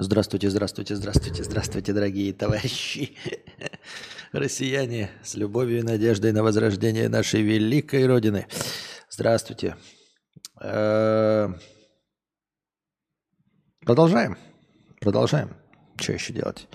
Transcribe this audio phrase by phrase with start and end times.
[0.00, 3.16] Здравствуйте, здравствуйте, здравствуйте, здравствуйте, дорогие товарищи,
[4.32, 8.46] россияне, с любовью и надеждой на возрождение нашей великой Родины.
[9.10, 9.74] Здравствуйте.
[10.60, 11.48] Э,
[13.84, 14.38] продолжаем.
[15.00, 15.56] Продолжаем.
[16.00, 16.68] Что еще делать?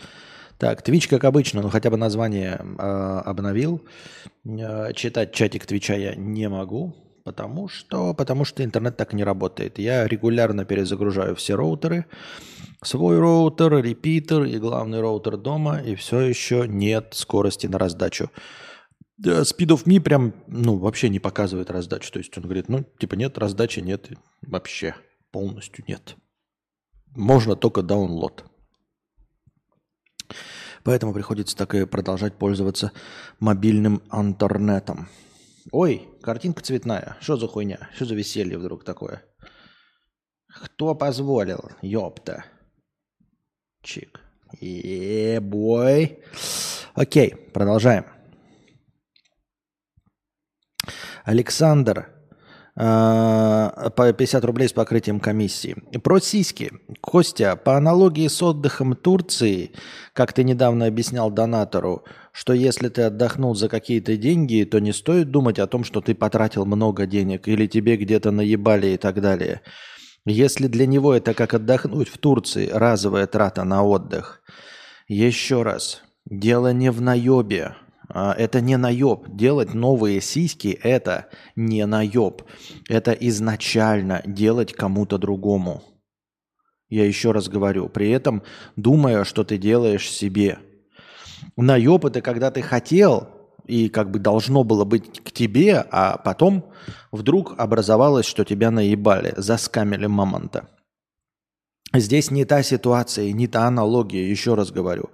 [0.57, 3.87] Так, Twitch, как обычно, ну хотя бы название э, обновил.
[4.43, 6.93] Э, читать чатик Твича я не могу,
[7.23, 9.79] потому что, потому что интернет так не работает.
[9.79, 12.05] Я регулярно перезагружаю все роутеры.
[12.83, 18.29] Свой роутер, репитер и главный роутер дома, и все еще нет скорости на раздачу.
[19.21, 22.11] Speed of Me прям, ну, вообще не показывает раздачу.
[22.11, 24.09] То есть он говорит, ну, типа нет раздачи, нет,
[24.41, 24.95] вообще
[25.31, 26.15] полностью нет.
[27.15, 28.43] Можно только download.
[30.83, 32.91] Поэтому приходится так и продолжать пользоваться
[33.39, 35.07] мобильным интернетом.
[35.71, 37.17] Ой, картинка цветная.
[37.21, 37.89] Что за хуйня?
[37.95, 39.23] Что за веселье вдруг такое?
[40.47, 41.71] Кто позволил?
[41.81, 42.45] Ёпта.
[43.81, 44.19] Чик.
[44.59, 46.19] Ебой.
[46.93, 48.05] Окей, продолжаем.
[51.23, 52.09] Александр
[52.75, 55.75] а, по 50 рублей с покрытием комиссии.
[56.03, 56.71] Про сиськи.
[57.01, 59.71] Костя, по аналогии с отдыхом Турции,
[60.13, 62.03] как ты недавно объяснял донатору,
[62.33, 66.15] что если ты отдохнул за какие-то деньги, то не стоит думать о том, что ты
[66.15, 69.61] потратил много денег или тебе где-то наебали и так далее.
[70.25, 74.41] Если для него это как отдохнуть в Турции, разовая трата на отдых.
[75.07, 77.75] Еще раз, дело не в наебе,
[78.09, 79.27] а, это не наеб.
[79.29, 82.41] Делать новые сиськи– это не наеб.
[82.89, 85.83] Это изначально делать кому-то другому.
[86.89, 88.43] Я еще раз говорю, при этом
[88.75, 90.59] думая, что ты делаешь себе.
[91.57, 93.27] Наеб– это когда ты хотел,
[93.65, 96.71] и как бы должно было быть к тебе, а потом
[97.11, 100.67] вдруг образовалось, что тебя наебали, заскамили мамонта.
[101.93, 105.11] Здесь не та ситуация, не та аналогия, еще раз говорю.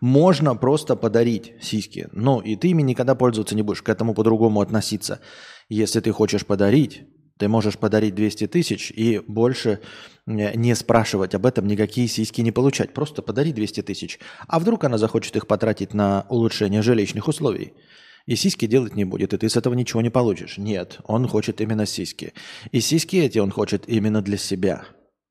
[0.00, 2.08] Можно просто подарить сиськи.
[2.12, 5.20] но и ты ими никогда пользоваться не будешь, к этому по-другому относиться.
[5.68, 7.06] Если ты хочешь подарить,
[7.38, 9.80] ты можешь подарить 200 тысяч и больше
[10.26, 12.94] не спрашивать об этом, никакие сиськи не получать.
[12.94, 14.18] Просто подари 200 тысяч.
[14.48, 17.74] А вдруг она захочет их потратить на улучшение жилищных условий?
[18.26, 20.58] И сиськи делать не будет, и ты с этого ничего не получишь.
[20.58, 22.32] Нет, он хочет именно сиськи.
[22.72, 24.84] И сиськи эти он хочет именно для себя.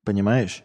[0.06, 0.64] Понимаешь?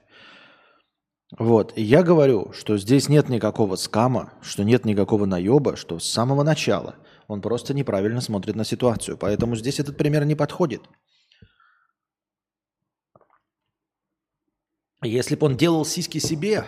[1.38, 6.04] Вот, и я говорю, что здесь нет никакого скама, что нет никакого наеба, что с
[6.04, 6.96] самого начала
[7.28, 9.16] он просто неправильно смотрит на ситуацию.
[9.16, 10.82] Поэтому здесь этот пример не подходит.
[15.02, 16.66] Если бы он делал сиськи себе,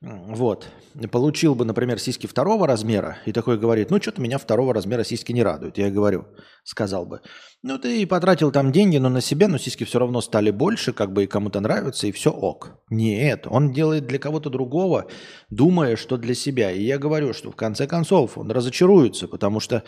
[0.00, 0.68] вот.
[1.10, 5.32] Получил бы, например, сиськи второго размера и такой говорит, ну что-то меня второго размера сиськи
[5.32, 5.78] не радуют.
[5.78, 6.26] Я говорю,
[6.64, 7.20] сказал бы,
[7.62, 11.12] ну ты потратил там деньги, но на себя, но сиськи все равно стали больше, как
[11.12, 12.78] бы и кому-то нравится, и все ок.
[12.90, 15.06] Нет, он делает для кого-то другого,
[15.50, 16.70] думая, что для себя.
[16.70, 19.82] И я говорю, что в конце концов он разочаруется, потому что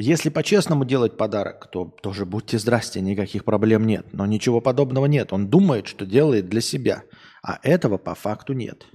[0.00, 4.06] если по-честному делать подарок, то тоже будьте здрасте, никаких проблем нет.
[4.12, 5.32] Но ничего подобного нет.
[5.32, 7.02] Он думает, что делает для себя,
[7.42, 8.86] а этого по факту нет.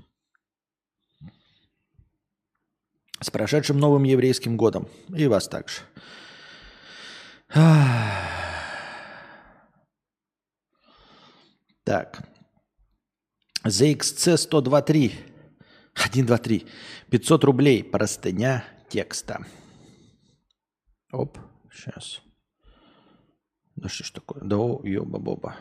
[3.20, 4.88] С прошедшим новым еврейским годом.
[5.14, 5.82] И вас также.
[11.84, 12.24] Так.
[13.66, 15.14] ZXC 123.
[15.96, 16.66] 123.
[17.10, 17.84] 500 рублей.
[17.84, 19.46] Простыня текста.
[21.14, 21.38] Оп.
[21.72, 22.22] Сейчас.
[23.76, 24.42] Да что ж такое?
[24.44, 25.56] Да ёба-боба.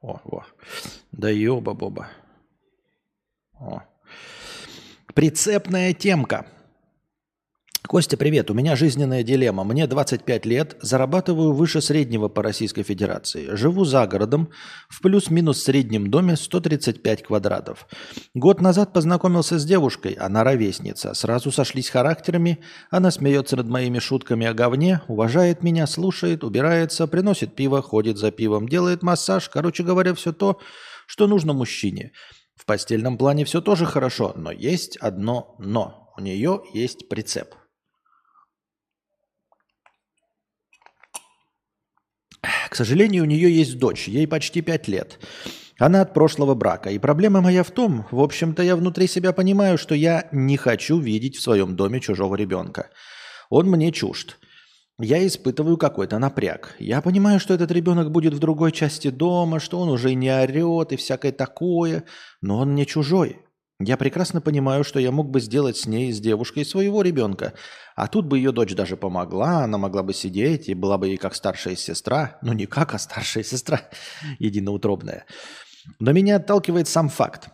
[0.00, 0.44] О, во.
[1.10, 2.08] Да ёба-боба.
[3.58, 3.82] О.
[5.14, 6.46] Прицепная темка.
[7.86, 8.50] Костя, привет.
[8.50, 9.62] У меня жизненная дилемма.
[9.62, 13.54] Мне 25 лет, зарабатываю выше среднего по Российской Федерации.
[13.54, 14.48] Живу за городом,
[14.88, 17.86] в плюс-минус среднем доме 135 квадратов.
[18.32, 21.12] Год назад познакомился с девушкой, она ровесница.
[21.12, 27.54] Сразу сошлись характерами, она смеется над моими шутками о говне, уважает меня, слушает, убирается, приносит
[27.54, 29.50] пиво, ходит за пивом, делает массаж.
[29.50, 30.58] Короче говоря, все то,
[31.06, 32.12] что нужно мужчине.
[32.56, 36.00] В постельном плане все тоже хорошо, но есть одно «но».
[36.16, 37.54] У нее есть прицеп–
[42.74, 45.20] К сожалению, у нее есть дочь, ей почти пять лет.
[45.78, 46.90] Она от прошлого брака.
[46.90, 50.98] И проблема моя в том, в общем-то, я внутри себя понимаю, что я не хочу
[50.98, 52.90] видеть в своем доме чужого ребенка.
[53.48, 54.38] Он мне чужд.
[54.98, 56.74] Я испытываю какой-то напряг.
[56.80, 60.90] Я понимаю, что этот ребенок будет в другой части дома, что он уже не орет
[60.90, 62.02] и всякое такое,
[62.40, 63.43] но он не чужой.
[63.80, 67.54] Я прекрасно понимаю, что я мог бы сделать с ней, с девушкой, своего ребенка.
[67.96, 71.16] А тут бы ее дочь даже помогла, она могла бы сидеть и была бы ей
[71.16, 72.38] как старшая сестра.
[72.40, 73.80] Ну, не как, а старшая сестра,
[74.38, 75.26] единоутробная.
[75.98, 77.48] Но меня отталкивает сам факт.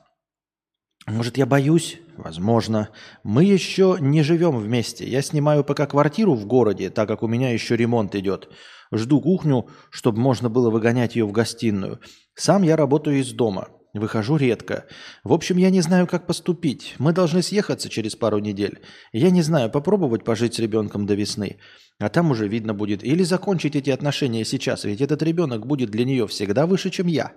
[1.06, 1.98] Может, я боюсь?
[2.18, 2.90] Возможно.
[3.24, 5.08] Мы еще не живем вместе.
[5.08, 8.50] Я снимаю пока квартиру в городе, так как у меня еще ремонт идет.
[8.92, 12.00] Жду кухню, чтобы можно было выгонять ее в гостиную.
[12.34, 13.68] Сам я работаю из дома.
[13.92, 14.86] Выхожу редко.
[15.24, 16.94] В общем, я не знаю, как поступить.
[16.98, 18.80] Мы должны съехаться через пару недель.
[19.12, 21.58] Я не знаю, попробовать пожить с ребенком до весны.
[21.98, 23.02] А там уже видно будет.
[23.02, 27.32] Или закончить эти отношения сейчас, ведь этот ребенок будет для нее всегда выше, чем я.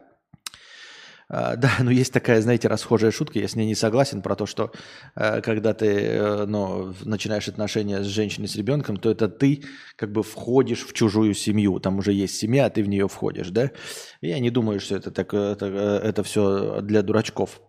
[1.36, 4.46] А, да, но есть такая, знаете, расхожая шутка, я с ней не согласен, про то,
[4.46, 4.72] что
[5.16, 9.64] э, когда ты э, ну, начинаешь отношения с женщиной, с ребенком, то это ты
[9.96, 13.50] как бы входишь в чужую семью, там уже есть семья, а ты в нее входишь,
[13.50, 13.72] да?
[14.22, 15.66] я не думаю, что это, так, это,
[16.04, 17.62] это все для дурачков.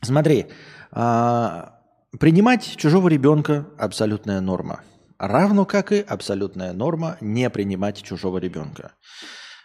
[0.00, 0.46] Смотри,
[0.92, 1.82] а,
[2.18, 4.80] принимать чужого ребенка– абсолютная норма.
[5.18, 8.92] Равно как и абсолютная норма не принимать чужого ребенка.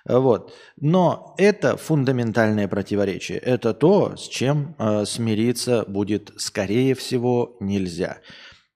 [0.06, 0.53] Вот.
[0.80, 3.38] Но это фундаментальное противоречие.
[3.38, 8.18] Это то, с чем э, смириться будет, скорее всего, нельзя.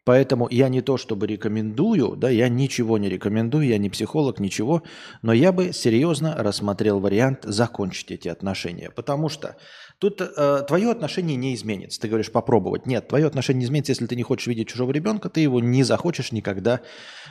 [0.06, 4.84] Поэтому я не то чтобы рекомендую, да, я ничего не рекомендую, я не психолог, ничего,
[5.24, 8.92] но я бы серьезно рассмотрел вариант закончить эти отношения.
[8.92, 9.58] Потому что
[10.06, 12.00] Тут э, твое отношение не изменится.
[12.00, 12.86] Ты говоришь попробовать.
[12.86, 15.82] Нет, твое отношение не изменится, если ты не хочешь видеть чужого ребенка, ты его не
[15.82, 16.82] захочешь никогда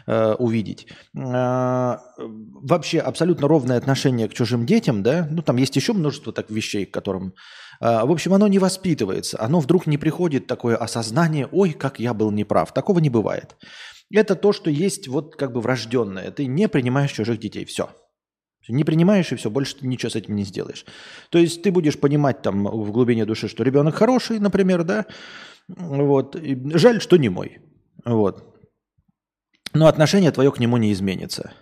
[0.08, 0.88] э, увидеть.
[1.16, 6.50] Э, вообще абсолютно ровное отношение к чужим детям, да, ну там есть еще множество так
[6.50, 7.34] вещей, к которым...
[7.80, 12.12] Э, в общем, оно не воспитывается, оно вдруг не приходит такое осознание, ой, как я
[12.12, 12.74] был неправ.
[12.74, 13.54] Такого не бывает.
[14.12, 16.32] Это то, что есть вот как бы врожденное.
[16.32, 17.64] Ты не принимаешь чужих детей.
[17.66, 17.90] Все.
[18.68, 20.84] Не принимаешь и все, больше ты ничего с этим не сделаешь.
[21.30, 25.06] То есть ты будешь понимать там в глубине души, что ребенок хороший, например, да,
[25.68, 27.58] вот, и жаль, что не мой,
[28.04, 28.54] вот.
[29.72, 31.52] Но отношение твое к нему не изменится.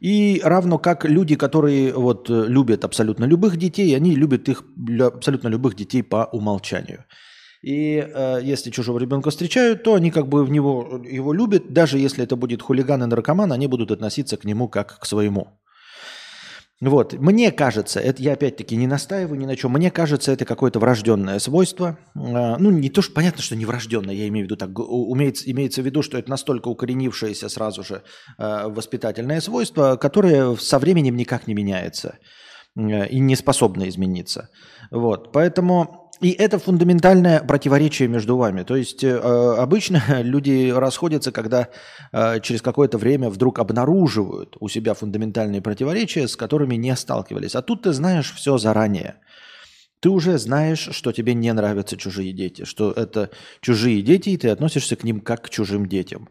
[0.00, 4.64] И равно как люди, которые вот любят абсолютно любых детей, они любят их
[5.00, 7.04] абсолютно любых детей по умолчанию.
[7.62, 11.98] И э, если чужого ребенка встречают, то они как бы в него его любят, даже
[11.98, 15.60] если это будет хулиган и наркоман, они будут относиться к нему как к своему.
[16.82, 20.80] Вот, мне кажется, это я опять-таки не настаиваю ни на чем, мне кажется, это какое-то
[20.80, 21.96] врожденное свойство.
[22.16, 25.48] А, ну, не то, что понятно, что не врожденное, я имею в виду так, умеется,
[25.48, 28.02] имеется в виду, что это настолько укоренившееся сразу же
[28.36, 32.18] а, воспитательное свойство, которое со временем никак не меняется
[32.74, 34.48] и не способно измениться.
[34.90, 38.62] Вот, поэтому и это фундаментальное противоречие между вами.
[38.62, 41.68] То есть э, обычно люди расходятся, когда
[42.12, 47.56] э, через какое-то время вдруг обнаруживают у себя фундаментальные противоречия, с которыми не сталкивались.
[47.56, 49.16] А тут ты знаешь все заранее.
[49.98, 53.30] Ты уже знаешь, что тебе не нравятся чужие дети, что это
[53.60, 56.28] чужие дети, и ты относишься к ним как к чужим детям.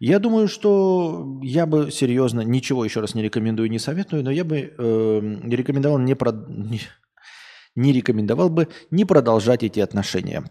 [0.00, 4.44] Я думаю, что я бы серьезно, ничего еще раз не рекомендую, не советую, но я
[4.44, 6.80] бы э, рекомендовал не, про, не,
[7.80, 10.44] не рекомендовал бы не продолжать эти отношения.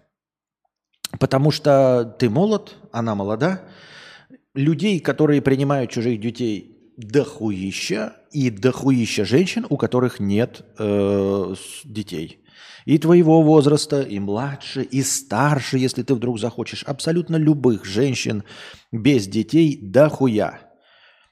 [1.20, 3.64] Потому что ты молод, она молода.
[4.54, 12.44] Людей, которые принимают чужих детей, дохуища, и дохуища женщин, у которых нет э, детей.
[12.86, 16.84] И твоего возраста, и младше, и старше, если ты вдруг захочешь.
[16.84, 18.44] Абсолютно любых женщин
[18.92, 20.69] без детей дохуя.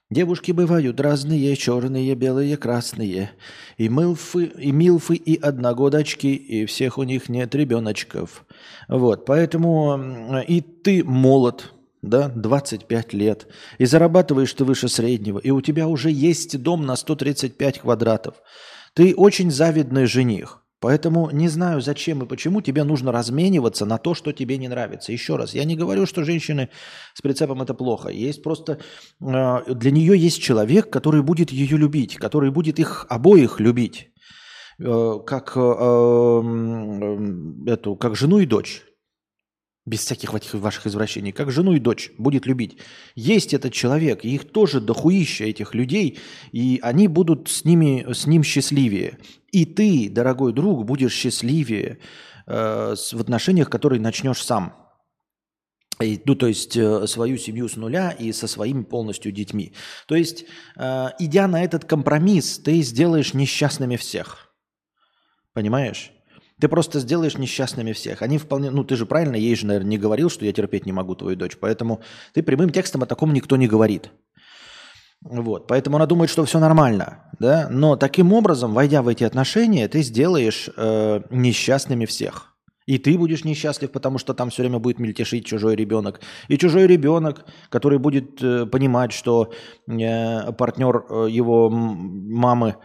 [0.09, 3.31] Девушки бывают разные, черные, белые, красные.
[3.77, 8.46] И милфы, и милфы, и одногодочки, и всех у них нет ребеночков.
[8.88, 13.48] Вот, поэтому и ты молод, да, 25 лет,
[13.79, 18.36] и зарабатываешь ты выше среднего, и у тебя уже есть дом на 135 квадратов.
[18.93, 20.63] Ты очень завидный жених.
[20.79, 25.12] Поэтому не знаю, зачем и почему тебе нужно размениваться на то, что тебе не нравится.
[25.12, 26.69] Еще раз, я не говорю, что женщины
[27.15, 28.10] с прицепом это плохо.
[28.10, 28.79] Есть просто
[29.19, 34.12] э, для нее есть человек, который будет ее любить, который будет их обоих любить,
[34.79, 36.41] э, как э, э,
[37.72, 38.84] эту, как жену и дочь
[39.88, 42.77] без всяких ваших извращений, как жену и дочь будет любить.
[43.15, 46.19] Есть этот человек, и их тоже дохуища этих людей,
[46.51, 49.17] и они будут с, ними, с ним счастливее.
[49.51, 52.00] И ты, дорогой друг, будешь счастливее
[52.46, 54.74] э, в отношениях, которые начнешь сам.
[56.00, 59.74] И, ну, то есть э, свою семью с нуля и со своими полностью детьми.
[60.08, 64.54] То есть, э, идя на этот компромисс, ты сделаешь несчастными всех.
[65.54, 66.12] Понимаешь?
[66.60, 68.22] Ты просто сделаешь несчастными всех.
[68.22, 68.70] Они вполне...
[68.70, 71.36] Ну, ты же правильно, ей же, наверное, не говорил, что я терпеть не могу твою
[71.36, 71.58] дочь.
[71.60, 72.01] Поэтому
[72.34, 74.12] ты прямым текстом о таком никто не говорит.
[75.21, 75.67] Вот.
[75.67, 77.24] Поэтому она думает, что все нормально.
[77.39, 77.67] Да?
[77.69, 82.53] Но таким образом, войдя в эти отношения, ты сделаешь э, несчастными всех.
[82.86, 86.21] И ты будешь несчастлив, потому что там все время будет мельтешить чужой ребенок.
[86.47, 89.51] И чужой ребенок, который будет э, понимать, что
[89.88, 92.75] э, партнер э, его мамы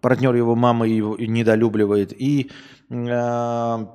[0.00, 0.54] партнер его.
[0.54, 2.12] Мама его недолюбливает.
[2.20, 2.50] И
[2.90, 3.86] э,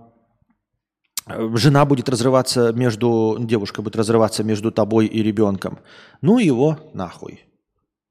[1.27, 5.79] жена будет разрываться между, девушка будет разрываться между тобой и ребенком.
[6.21, 7.45] Ну его нахуй.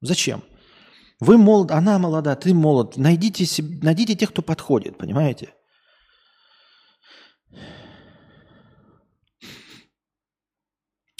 [0.01, 0.43] Зачем?
[1.19, 2.97] Вы молод, она молода, ты молод.
[2.97, 5.53] Найдите, себе, найдите тех, кто подходит, понимаете?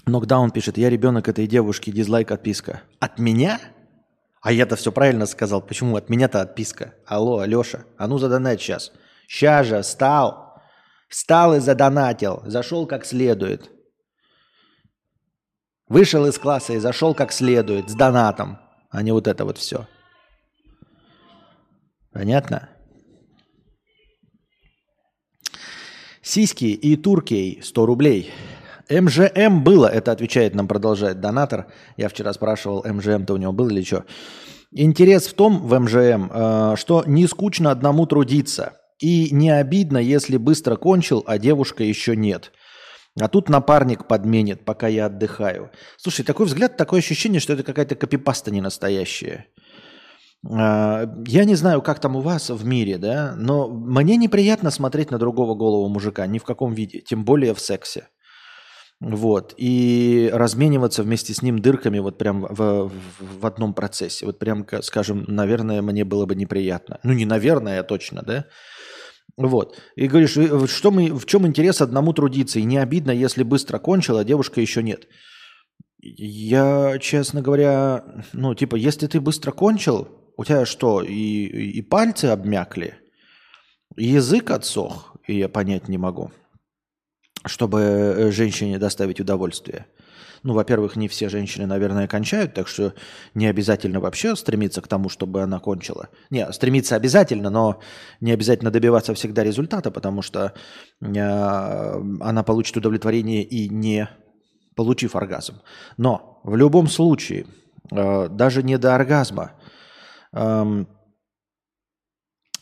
[0.05, 2.83] Нокдаун пишет, я ребенок этой девушки, дизлайк, отписка.
[2.99, 3.59] От меня?
[4.41, 5.61] А я-то все правильно сказал.
[5.61, 6.93] Почему от меня-то отписка?
[7.05, 8.93] Алло, Алеша, а ну задонать сейчас.
[9.27, 10.46] Сейчас же, встал.
[11.07, 12.41] Встал и задонатил.
[12.45, 13.69] Зашел как следует.
[15.87, 18.59] Вышел из класса и зашел как следует, с донатом
[18.89, 19.87] а не вот это вот все.
[22.11, 22.69] Понятно?
[26.21, 28.33] Сиськи и туркей 100 рублей.
[28.89, 31.67] МЖМ было, это отвечает нам, продолжает донатор.
[31.97, 34.05] Я вчера спрашивал, МЖМ-то у него был или что.
[34.71, 38.73] Интерес в том, в МЖМ, э, что не скучно одному трудиться.
[38.99, 42.51] И не обидно, если быстро кончил, а девушка еще нет.
[43.19, 45.71] А тут напарник подменит, пока я отдыхаю.
[45.97, 49.47] Слушай, такой взгляд, такое ощущение, что это какая-то копипаста не настоящая.
[50.49, 55.11] А, я не знаю, как там у вас в мире, да, но мне неприятно смотреть
[55.11, 58.07] на другого голого мужика, ни в каком виде, тем более в сексе.
[58.99, 59.53] Вот.
[59.57, 62.91] И размениваться вместе с ним дырками вот прям в, в,
[63.41, 64.25] в одном процессе.
[64.25, 66.99] Вот прям, скажем, наверное, мне было бы неприятно.
[67.03, 68.45] Ну, не наверное, а точно, да?
[69.35, 69.79] Вот.
[69.95, 70.31] И говоришь,
[70.69, 72.59] что мы, в чем интерес одному трудиться?
[72.59, 75.07] И не обидно, если быстро кончил, а девушка еще нет.
[75.99, 80.07] Я, честно говоря, ну, типа, если ты быстро кончил,
[80.37, 82.95] у тебя что, и, и пальцы обмякли,
[83.95, 86.31] язык отсох, и я понять не могу,
[87.45, 89.87] чтобы э, женщине доставить удовольствие–
[90.43, 92.93] ну, во-первых, не все женщины, наверное, кончают, так что
[93.33, 96.09] не обязательно вообще стремиться к тому, чтобы она кончила.
[96.29, 97.79] Не, стремиться обязательно, но
[98.21, 100.53] не обязательно добиваться всегда результата, потому что
[101.01, 101.19] э,
[102.21, 104.09] она получит удовлетворение и не
[104.75, 105.61] получив оргазм.
[105.97, 107.45] Но в любом случае,
[107.91, 109.53] э, даже не до оргазма,
[110.33, 110.85] э,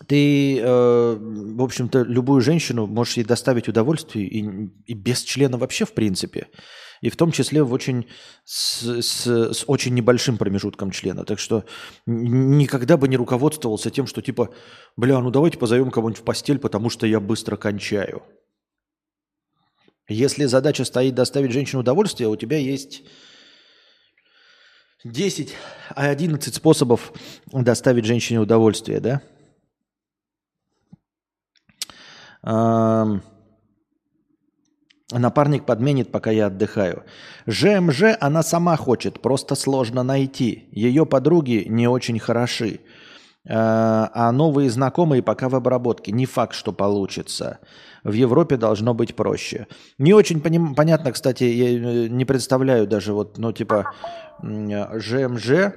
[0.07, 5.85] ты, э, в общем-то, любую женщину можешь ей доставить удовольствие и, и без члена вообще,
[5.85, 6.47] в принципе
[7.01, 8.07] и в том числе в очень,
[8.43, 11.25] с, с, с очень небольшим промежутком члена.
[11.25, 11.65] Так что
[12.05, 14.49] никогда бы не руководствовался тем, что типа,
[14.95, 18.23] бля, ну давайте позовем кого-нибудь в постель, потому что я быстро кончаю.
[20.07, 23.03] Если задача стоит доставить женщину удовольствие, у тебя есть
[25.03, 25.55] 10,
[25.89, 27.11] 11 способов
[27.51, 29.21] доставить женщине удовольствие, да?
[35.11, 37.03] Напарник подменит, пока я отдыхаю.
[37.45, 40.67] ЖМЖ она сама хочет, просто сложно найти.
[40.71, 42.79] Ее подруги не очень хороши.
[43.47, 46.11] А, а новые знакомые пока в обработке.
[46.11, 47.59] Не факт, что получится.
[48.03, 49.67] В Европе должно быть проще.
[49.99, 53.91] Не очень поним- понятно, кстати, я э, не представляю даже вот, ну, типа,
[54.41, 55.73] ЖМЖ.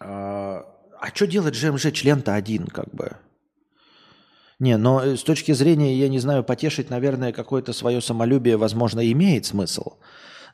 [0.00, 0.64] А,
[1.00, 1.90] а что делать ЖМЖ?
[1.92, 3.16] Член-то один, как бы.
[4.58, 9.10] Не, но э, с точки зрения, я не знаю, потешить, наверное, какое-то свое самолюбие, возможно,
[9.10, 9.98] имеет смысл.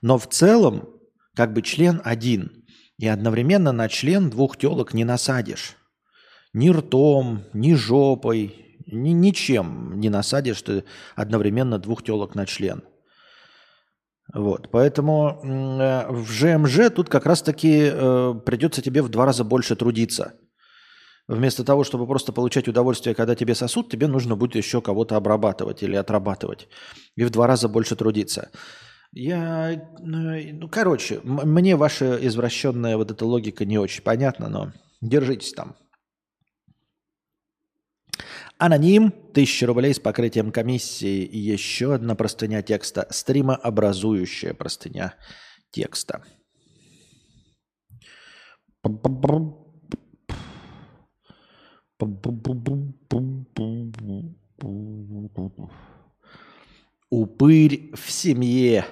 [0.01, 0.89] Но в целом,
[1.35, 2.65] как бы член один.
[2.99, 5.77] И одновременно на член двух телок не насадишь.
[6.53, 12.83] Ни ртом, ни жопой, ни, ничем не насадишь ты одновременно двух телок на член.
[14.33, 19.77] Вот, поэтому э, в ЖМЖ тут как раз-таки э, придется тебе в два раза больше
[19.77, 20.35] трудиться–
[21.31, 25.81] Вместо того, чтобы просто получать удовольствие, когда тебе сосут, тебе нужно будет еще кого-то обрабатывать
[25.85, 26.67] или отрабатывать.
[27.15, 28.51] И в два раза больше трудиться.
[29.13, 35.53] Я, ну, ну короче, мне ваша извращенная вот эта логика не очень понятна, но держитесь
[35.53, 35.77] там.
[38.59, 45.15] Аноним, 1000 рублей с покрытием комиссии и еще одна простыня текста, стримообразующая простыня
[45.71, 46.25] текста.
[57.11, 58.85] Упырь в семье.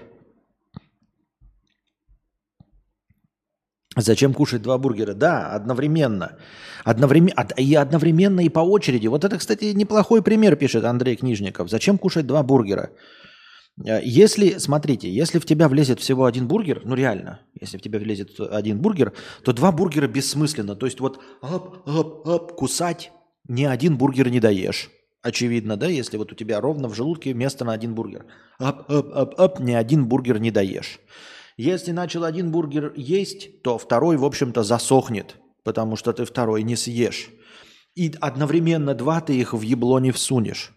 [3.97, 5.15] Зачем кушать два бургера?
[5.15, 6.37] Да, одновременно.
[6.85, 9.09] Одновременно, и одновременно и по очереди.
[9.09, 11.69] Вот это, кстати, неплохой пример, пишет Андрей Книжников.
[11.69, 12.91] Зачем кушать два бургера?
[13.85, 17.99] Э, если, смотрите, если в тебя влезет всего один бургер, ну реально, если в тебя
[17.99, 19.13] влезет один бургер,
[19.45, 20.75] то два бургера бессмысленно.
[20.77, 23.13] То есть вот ап, ап, ап, кусать
[23.49, 24.91] ни один бургер не доешь.
[25.23, 28.27] Очевидно, да, если вот у тебя ровно в желудке место на один бургер.
[28.59, 31.01] Ап, ап, ап, ап, ни один бургер не доешь.
[31.57, 36.77] Если начал один бургер есть, то второй, в общем-то, засохнет, потому что ты второй не
[36.77, 37.31] съешь.
[37.97, 40.73] И одновременно два ты их в ебло не всунешь.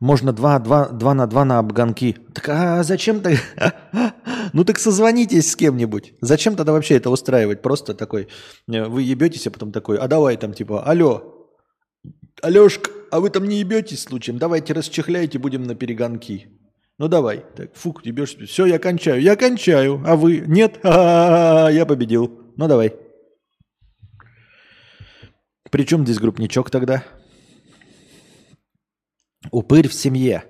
[0.00, 2.16] Можно два, два, два на два на обгонки.
[2.34, 3.38] Так а зачем ты?
[4.52, 6.14] ну так созвонитесь с кем-нибудь.
[6.20, 7.62] Зачем тогда вообще это устраивать?
[7.62, 8.28] Просто такой,
[8.68, 11.36] э, вы ебетесь, а потом такой, а давай там типа, алло,
[12.42, 14.38] Алешка, а вы там не ебетесь случаем?
[14.38, 16.48] Давайте расчехляйте, будем на перегонки.
[16.98, 17.44] Ну давай.
[17.56, 18.36] Так, фук, ебешь.
[18.36, 19.20] Все, я кончаю.
[19.20, 20.02] Я кончаю.
[20.06, 20.44] А вы?
[20.46, 20.80] Нет?
[20.82, 22.52] А-а-а, я победил.
[22.56, 22.94] Ну давай.
[25.70, 27.04] Причем здесь группничок тогда?
[29.50, 30.44] Упырь в семье.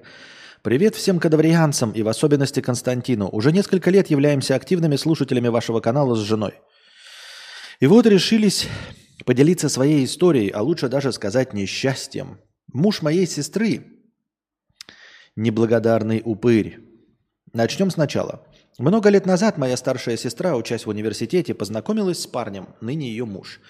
[0.62, 3.28] Привет всем кадаврианцам и в особенности Константину.
[3.28, 6.54] Уже несколько лет являемся активными слушателями вашего канала с женой.
[7.80, 8.68] И вот решились
[9.24, 12.38] поделиться своей историей, а лучше даже сказать несчастьем.
[12.72, 13.86] Муж моей сестры
[15.36, 16.80] неблагодарный упырь.
[17.52, 18.46] Начнем сначала.
[18.78, 23.60] Много лет назад моя старшая сестра, учась в университете, познакомилась с парнем, ныне ее муж.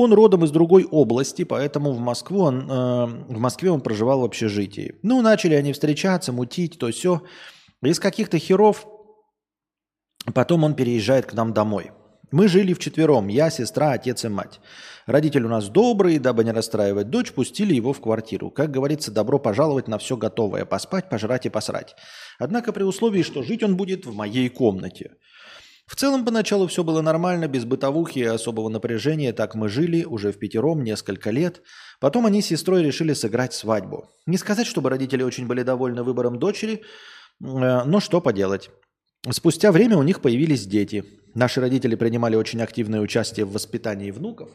[0.00, 4.24] Он родом из другой области, поэтому в, Москву он, э, в Москве он проживал в
[4.24, 4.94] общежитии.
[5.02, 7.24] Ну, начали они встречаться, мутить, то все.
[7.82, 8.86] Из каких-то херов
[10.32, 11.90] потом он переезжает к нам домой.
[12.30, 14.60] Мы жили вчетвером, я, сестра, отец и мать.
[15.06, 18.52] Родители у нас добрые, дабы не расстраивать дочь, пустили его в квартиру.
[18.52, 20.64] Как говорится, добро пожаловать на все готовое.
[20.64, 21.96] Поспать, пожрать и посрать.
[22.38, 25.16] Однако при условии, что жить он будет в моей комнате.
[25.88, 29.32] В целом, поначалу все было нормально, без бытовухи и особого напряжения.
[29.32, 31.62] Так мы жили уже в пятером несколько лет.
[31.98, 34.06] Потом они с сестрой решили сыграть свадьбу.
[34.26, 36.82] Не сказать, чтобы родители очень были довольны выбором дочери, э,
[37.40, 38.70] но что поделать.
[39.30, 41.04] Спустя время у них появились дети.
[41.34, 44.50] Наши родители принимали очень активное участие в воспитании внуков.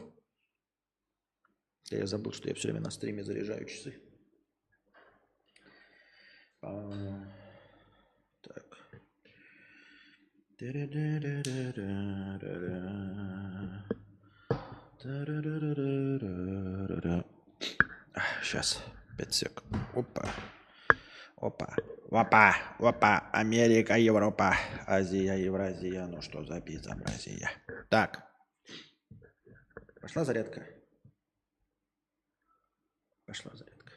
[1.90, 3.94] Я забыл, что я все время на стриме заряжаю часы.
[6.62, 7.24] А,
[8.40, 8.64] так.
[18.42, 18.82] Сейчас,
[19.18, 19.62] 5 сек.
[19.94, 20.24] Опа.
[21.36, 21.76] Опа.
[22.10, 22.56] Опа.
[22.78, 23.30] Опа.
[23.32, 24.54] Америка, Европа,
[24.86, 26.06] Азия, Евразия.
[26.06, 27.50] Ну что за безобразие?
[27.90, 28.24] Так.
[30.00, 30.66] Пошла зарядка.
[33.26, 33.92] Пошла зарядка.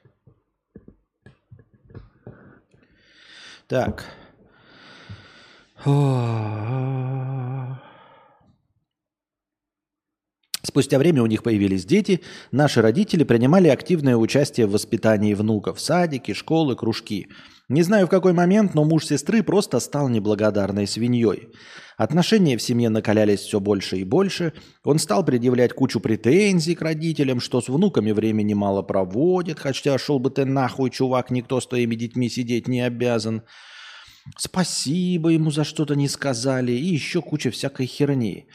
[3.67, 4.26] Так.
[10.63, 12.19] Спустя время у них появились дети.
[12.51, 15.79] Наши родители принимали активное участие в воспитании внуков.
[15.79, 17.27] Садики, школы, кружки.
[17.69, 21.47] Не знаю в какой момент, но муж сестры просто стал неблагодарной свиньей.
[21.95, 24.51] Отношения в семье накалялись все больше и больше.
[24.83, 30.19] Он стал предъявлять кучу претензий к родителям, что с внуками времени мало проводит, хотя шел
[30.19, 33.43] бы ты нахуй, чувак, никто с твоими детьми сидеть не обязан.
[34.35, 38.47] Спасибо ему за что-то не сказали и еще куча всякой херни.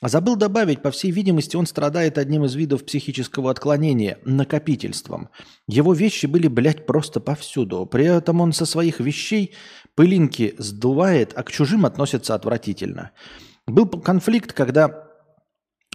[0.00, 5.28] А забыл добавить, по всей видимости, он страдает одним из видов психического отклонения– накопительством.
[5.68, 7.84] Его вещи были, блядь, просто повсюду.
[7.84, 9.54] При этом он со своих вещей
[9.94, 13.10] пылинки сдувает, а к чужим относится отвратительно.
[13.66, 15.09] Был конфликт, когда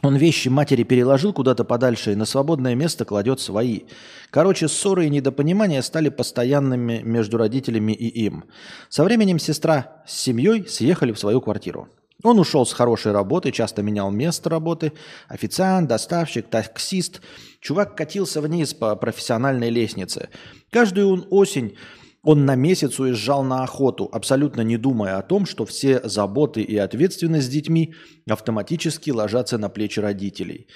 [0.01, 3.81] он вещи матери переложил куда-то подальше и на свободное место кладет свои.
[4.29, 8.45] Короче, ссоры и недопонимания стали постоянными между родителями и им.
[8.89, 11.89] Со временем сестра с семьей съехали в свою квартиру.
[12.23, 14.93] Он ушел с хорошей работы, часто менял место работы.
[15.27, 17.21] Официант, доставщик, таксист.
[17.59, 20.29] Чувак катился вниз по профессиональной лестнице.
[20.71, 21.77] Каждую осень
[22.25, 26.75] он на месяц уезжал на охоту, абсолютно не думая о том, что все заботы и
[26.75, 27.93] ответственность с детьми
[28.27, 30.67] автоматически ложатся на плечи родителей.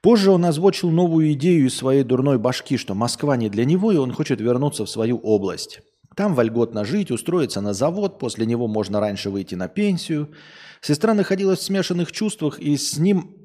[0.00, 3.96] Позже он озвучил новую идею из своей дурной башки, что Москва не для него, и
[3.96, 5.80] он хочет вернуться в свою область.
[6.16, 10.32] Там вольготно жить, устроиться на завод, после него можно раньше выйти на пенсию.
[10.80, 13.36] Сестра находилась в смешанных чувствах, и с ним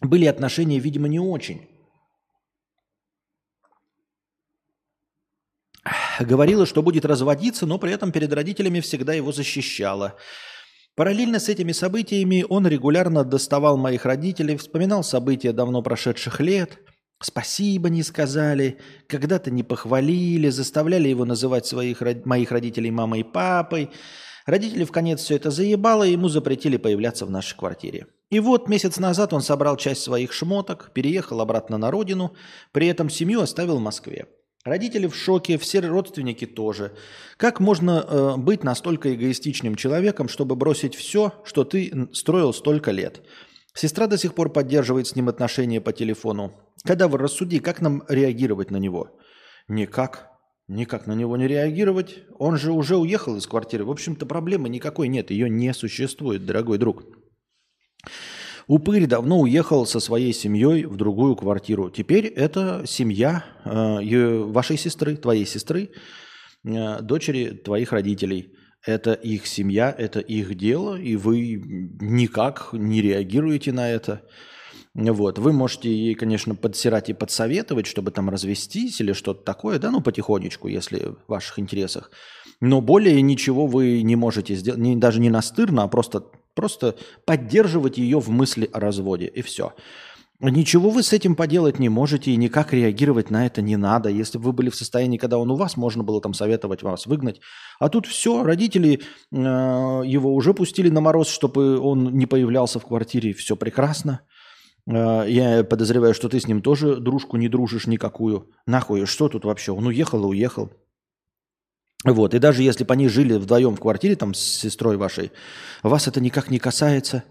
[0.00, 1.68] были отношения, видимо, не очень.
[6.18, 10.16] Говорила, что будет разводиться, но при этом перед родителями всегда его защищала.
[10.96, 16.78] Параллельно с этими событиями он регулярно доставал моих родителей, вспоминал события давно прошедших лет.
[17.20, 23.90] Спасибо не сказали, когда-то не похвалили, заставляли его называть своих, моих родителей мамой и папой.
[24.44, 28.06] Родители в конец все это заебало, и ему запретили появляться в нашей квартире.
[28.30, 32.34] И вот месяц назад он собрал часть своих шмоток, переехал обратно на родину,
[32.72, 34.26] при этом семью оставил в Москве.
[34.68, 36.92] Родители в шоке, все родственники тоже.
[37.38, 43.22] Как можно э, быть настолько эгоистичным человеком, чтобы бросить все, что ты строил столько лет?
[43.72, 46.52] Сестра до сих пор поддерживает с ним отношения по телефону.
[46.84, 49.18] Когда вы рассуди, как нам реагировать на него?
[49.68, 50.32] Никак.
[50.68, 52.24] никак на него не реагировать.
[52.38, 53.86] Он же уже уехал из квартиры.
[53.86, 55.30] В общем-то, проблемы никакой нет.
[55.30, 57.04] Ее не существует, дорогой друг.
[58.68, 61.88] Упырь давно уехал со своей семьей в другую квартиру.
[61.88, 65.88] Теперь это семья э, вашей сестры, твоей сестры,
[66.64, 68.52] э, дочери твоих родителей.
[68.86, 71.62] Это их семья, это их дело, и вы
[71.98, 74.22] никак не реагируете на это.
[74.92, 75.38] Вот.
[75.38, 80.02] Вы можете ей, конечно, подсирать и подсоветовать, чтобы там развестись или что-то такое, да, ну,
[80.02, 82.10] потихонечку, если в ваших интересах.
[82.60, 86.24] Но более ничего вы не можете сделать, не, даже не настырно, а просто,
[86.58, 89.74] просто поддерживать ее в мысли о разводе, и все.
[90.40, 94.08] Ничего вы с этим поделать не можете и никак реагировать на это не надо.
[94.08, 97.06] Если бы вы были в состоянии, когда он у вас, можно было там советовать вас
[97.06, 97.40] выгнать.
[97.78, 102.86] А тут все, родители э, его уже пустили на мороз, чтобы он не появлялся в
[102.86, 104.22] квартире, все прекрасно.
[104.88, 108.50] Э, я подозреваю, что ты с ним тоже дружку не дружишь никакую.
[108.66, 109.70] Нахуй, что тут вообще?
[109.70, 110.72] Он уехал и уехал.
[112.04, 115.32] Вот, и даже если бы они жили вдвоем в квартире там с сестрой вашей,
[115.82, 117.24] вас это никак не касается,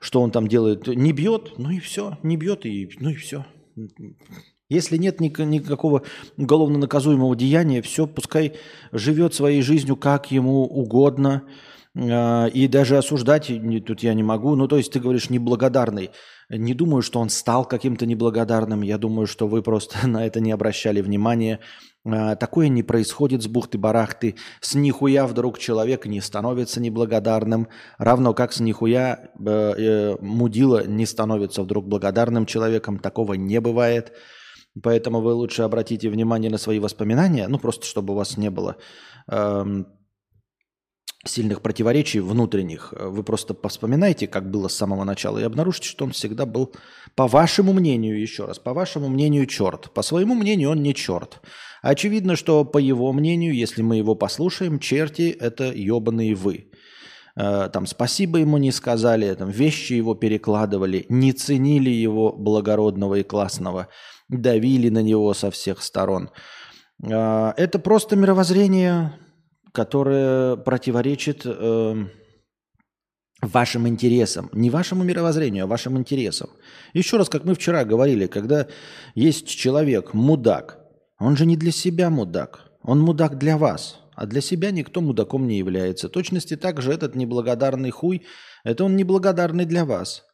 [0.00, 0.86] что он там делает.
[0.86, 3.46] Не бьет, ну и все, не бьет, и, ну и все.
[4.68, 6.02] Если нет никакого
[6.36, 8.54] уголовно наказуемого деяния, все, пускай
[8.90, 11.42] живет своей жизнью как ему угодно,
[11.94, 13.50] э, и даже осуждать
[13.86, 14.56] тут я не могу.
[14.56, 16.10] Ну, то есть ты говоришь неблагодарный.
[16.48, 18.82] Не думаю, что он стал каким-то неблагодарным.
[18.82, 21.60] Я думаю, что вы просто на это не обращали внимания.
[22.04, 24.34] А, такое не происходит с бухты-барахты.
[24.60, 27.68] С нихуя вдруг человек не становится неблагодарным.
[27.98, 32.98] Равно как с нихуя э, э, мудила не становится вдруг благодарным человеком.
[32.98, 34.12] Такого не бывает.
[34.82, 37.46] Поэтому вы лучше обратите внимание на свои воспоминания.
[37.46, 38.76] Ну, просто чтобы у вас не было...
[39.28, 39.64] Э,
[41.24, 42.92] сильных противоречий внутренних.
[42.98, 46.74] Вы просто вспоминайте, как было с самого начала, и обнаружите, что он всегда был,
[47.14, 49.92] по вашему мнению, еще раз, по вашему мнению, черт.
[49.92, 51.40] По своему мнению, он не черт.
[51.82, 56.70] Очевидно, что по его мнению, если мы его послушаем, черти– это ебаные вы.
[57.36, 63.22] Э, там спасибо ему не сказали, там вещи его перекладывали, не ценили его благородного и
[63.22, 63.88] классного,
[64.28, 66.30] давили на него со всех сторон.
[67.02, 69.12] Э, это просто мировоззрение
[69.72, 71.94] которое противоречит э,
[73.40, 74.50] вашим интересам.
[74.52, 76.50] Не вашему мировоззрению, а вашим интересам.
[76.92, 78.68] Еще раз, как мы вчера говорили, когда
[79.14, 80.78] есть человек, мудак,
[81.22, 83.98] он же не для себя мудак, он мудак для вас.
[84.14, 86.08] А для себя никто мудаком не является.
[86.08, 88.22] Точности так же этот неблагодарный хуй,
[88.62, 90.24] это он неблагодарный для вас.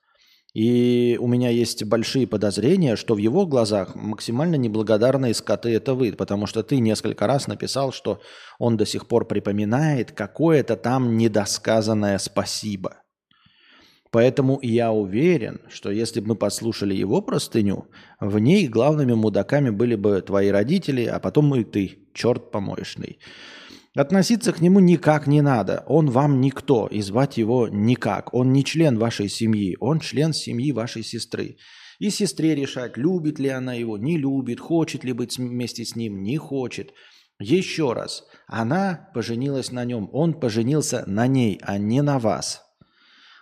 [0.55, 6.13] И у меня есть большие подозрения, что в его глазах максимально неблагодарные скоты это вы,
[6.13, 8.21] потому что ты несколько раз написал, что
[8.59, 13.03] он до сих пор припоминает какое-то там недосказанное спасибо.
[14.11, 17.87] Поэтому я уверен, что если бы мы послушали его простыню,
[18.21, 23.19] в ней главными мудаками были бы твои родители, а потом и ты, черт помоечный.
[23.95, 25.85] Относиться к нему никак не надо.
[25.89, 28.33] Он вам никто, и звать его никак.
[28.33, 31.57] Он не член вашей семьи, он член семьи вашей сестры.
[31.99, 36.23] И сестре решать, любит ли она его, не любит, хочет ли быть вместе с ним,
[36.23, 36.93] не хочет.
[37.41, 42.68] Еще раз, она поженилась на нем, он поженился на ней, а не на вас.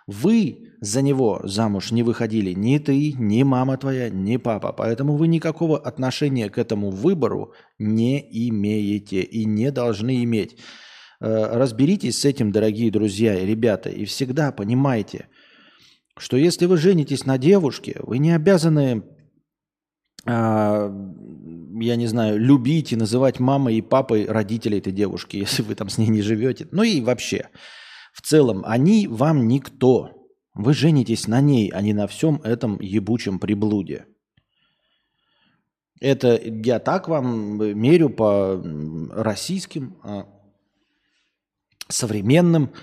[0.07, 4.71] Вы за него замуж не выходили ни ты, ни мама твоя, ни папа.
[4.71, 10.57] Поэтому вы никакого отношения к этому выбору не имеете и не должны иметь.
[11.19, 15.27] Э, разберитесь с этим, дорогие друзья и ребята, и всегда понимайте,
[16.17, 19.03] что если вы женитесь на девушке, вы не обязаны,
[20.25, 20.91] а,
[21.79, 25.89] я не знаю, любить и называть мамой и папой родителей этой девушки, если вы там
[25.89, 26.67] с ней не живете.
[26.71, 27.49] Ну и вообще.
[28.17, 30.27] В целом, они вам никто.
[30.55, 34.07] Вы женитесь на ней, а не на всем этом ебучем приблуде.
[35.99, 38.59] Это я так вам мерю по
[39.11, 40.27] российским, а,
[41.89, 42.73] современным,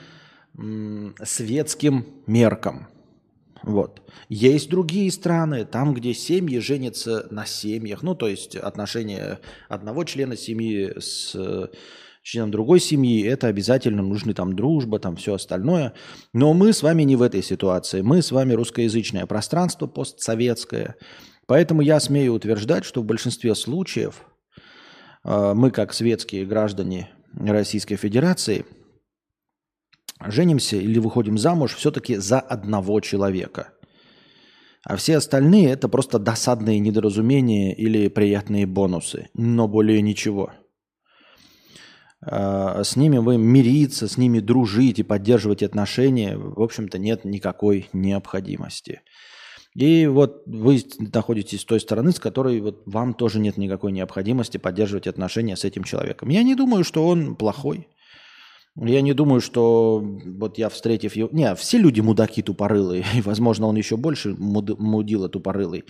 [1.24, 2.86] светским меркам.
[3.64, 4.08] Вот.
[4.28, 10.36] Есть другие страны, там, где семьи женятся на семьях, ну, то есть отношения одного члена
[10.36, 11.34] семьи с
[12.24, 15.92] членом другой семьи, это обязательно нужны там дружба, там все остальное.
[16.32, 18.00] Но мы с вами не в этой ситуации.
[18.00, 20.96] Мы с вами русскоязычное пространство постсоветское.
[21.46, 24.24] Поэтому я смею утверждать, что в большинстве случаев
[25.22, 28.64] э, мы, как светские граждане Российской Федерации,
[30.24, 33.68] женимся или выходим замуж все-таки за одного человека.
[34.82, 40.50] А все остальные это просто досадные недоразумения или приятные бонусы, но более ничего–
[42.26, 49.00] с ними вы мириться, с ними дружить и поддерживать отношения, в общем-то, нет никакой необходимости.
[49.74, 50.80] И вот вы
[51.12, 55.64] находитесь с той стороны, с которой вот вам тоже нет никакой необходимости поддерживать отношения с
[55.64, 56.28] этим человеком.
[56.28, 57.88] Я не думаю, что он плохой.
[58.76, 61.28] Я не думаю, что вот я встретив его...
[61.32, 64.78] Не, все люди мудаки тупорылые, и, возможно, он еще больше муд...
[64.78, 65.84] мудила тупорылый.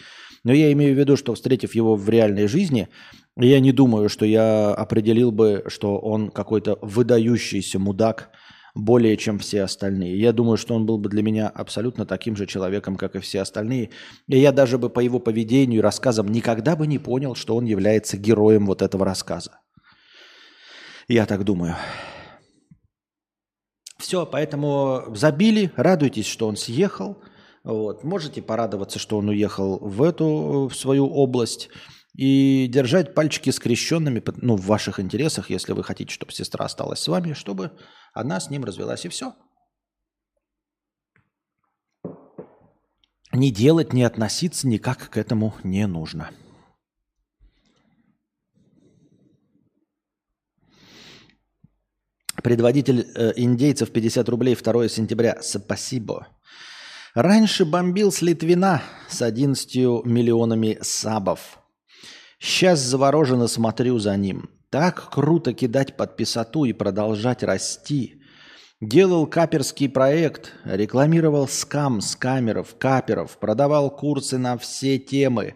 [0.45, 2.89] Но я имею в виду, что встретив его в реальной жизни,
[3.37, 8.31] я не думаю, что я определил бы, что он какой-то выдающийся мудак
[8.75, 10.19] более, чем все остальные.
[10.19, 13.41] Я думаю, что он был бы для меня абсолютно таким же человеком, как и все
[13.41, 13.91] остальные.
[14.29, 17.65] И я даже бы по его поведению и рассказам никогда бы не понял, что он
[17.65, 19.61] является героем вот этого рассказа.
[21.09, 21.77] Я так думаю.
[24.05, 27.23] Все, поэтому забили, радуйтесь, что он съехал.
[27.63, 28.05] Вот.
[28.05, 31.71] Можете порадоваться, что он уехал в эту в свою область
[32.15, 37.09] и держать пальчики скрещенными, ну, в ваших интересах, если вы хотите, чтобы сестра осталась с
[37.09, 37.73] вами, чтобы
[38.13, 39.33] она с ним развелась, и все.
[43.33, 46.29] Не делать, не относиться никак к этому не нужно.
[52.45, 55.39] Предводитель э, индейцев 50 рублей 2 сентября.
[55.41, 56.29] Спасибо.
[57.15, 61.59] Раньше бомбил с Литвина с 11 миллионами сабов.
[62.39, 64.51] Сейчас завороженно смотрю за ним.
[64.69, 68.21] Так круто кидать под писоту и продолжать расти.
[68.79, 75.55] Делал каперский проект, рекламировал скам с камеров, каперов, продавал курсы на все темы.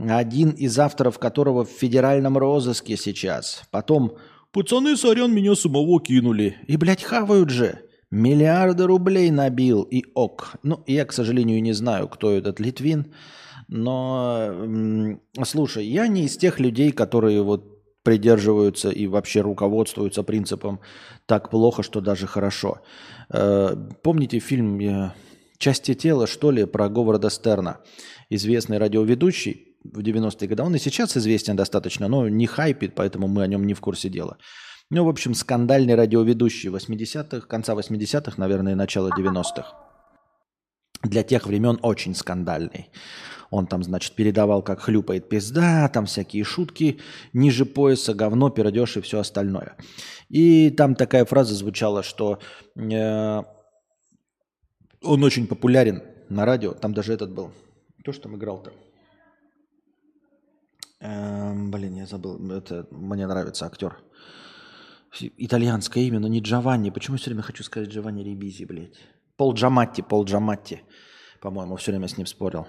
[0.00, 3.64] Один из авторов которого в федеральном розыске сейчас.
[3.70, 4.16] Потом
[4.56, 6.56] Пацаны, сорян, меня самого кинули.
[6.66, 7.80] И, блядь, хавают же.
[8.10, 10.54] Миллиарды рублей набил и ок.
[10.62, 13.12] Ну, я, к сожалению, не знаю, кто этот Литвин.
[13.68, 17.66] Но, слушай, я не из тех людей, которые вот
[18.02, 20.80] придерживаются и вообще руководствуются принципом
[21.26, 22.78] «так плохо, что даже хорошо».
[23.28, 25.12] Э, помните фильм э,
[25.58, 27.80] «Части тела», что ли, про Говарда Стерна?
[28.30, 30.62] Известный радиоведущий, в 90-е годы.
[30.62, 34.08] Он и сейчас известен достаточно, но не хайпит, поэтому мы о нем не в курсе
[34.08, 34.38] дела.
[34.90, 39.74] Ну, в общем, скандальный радиоведущий 80-х, конца 80-х, наверное, начало 90-х.
[41.02, 42.90] Для тех времен очень скандальный.
[43.50, 47.00] Он там, значит, передавал, как хлюпает пизда, там всякие шутки
[47.32, 49.76] ниже пояса, говно, пердеж и все остальное.
[50.28, 52.38] И там такая фраза звучала, что
[52.76, 53.42] э,
[55.02, 56.72] он очень популярен на радио.
[56.72, 57.52] Там даже этот был.
[58.00, 58.72] Кто что там играл-то?
[61.00, 62.50] Эм, блин, я забыл.
[62.50, 63.96] Это мне нравится актер.
[65.38, 66.90] Итальянское имя, но не Джованни.
[66.90, 68.98] Почему все время хочу сказать Джованни Рибизи, блядь?
[69.36, 70.82] Пол Джаматти, Пол Джаматти.
[71.40, 72.66] По-моему, все время с ним спорил.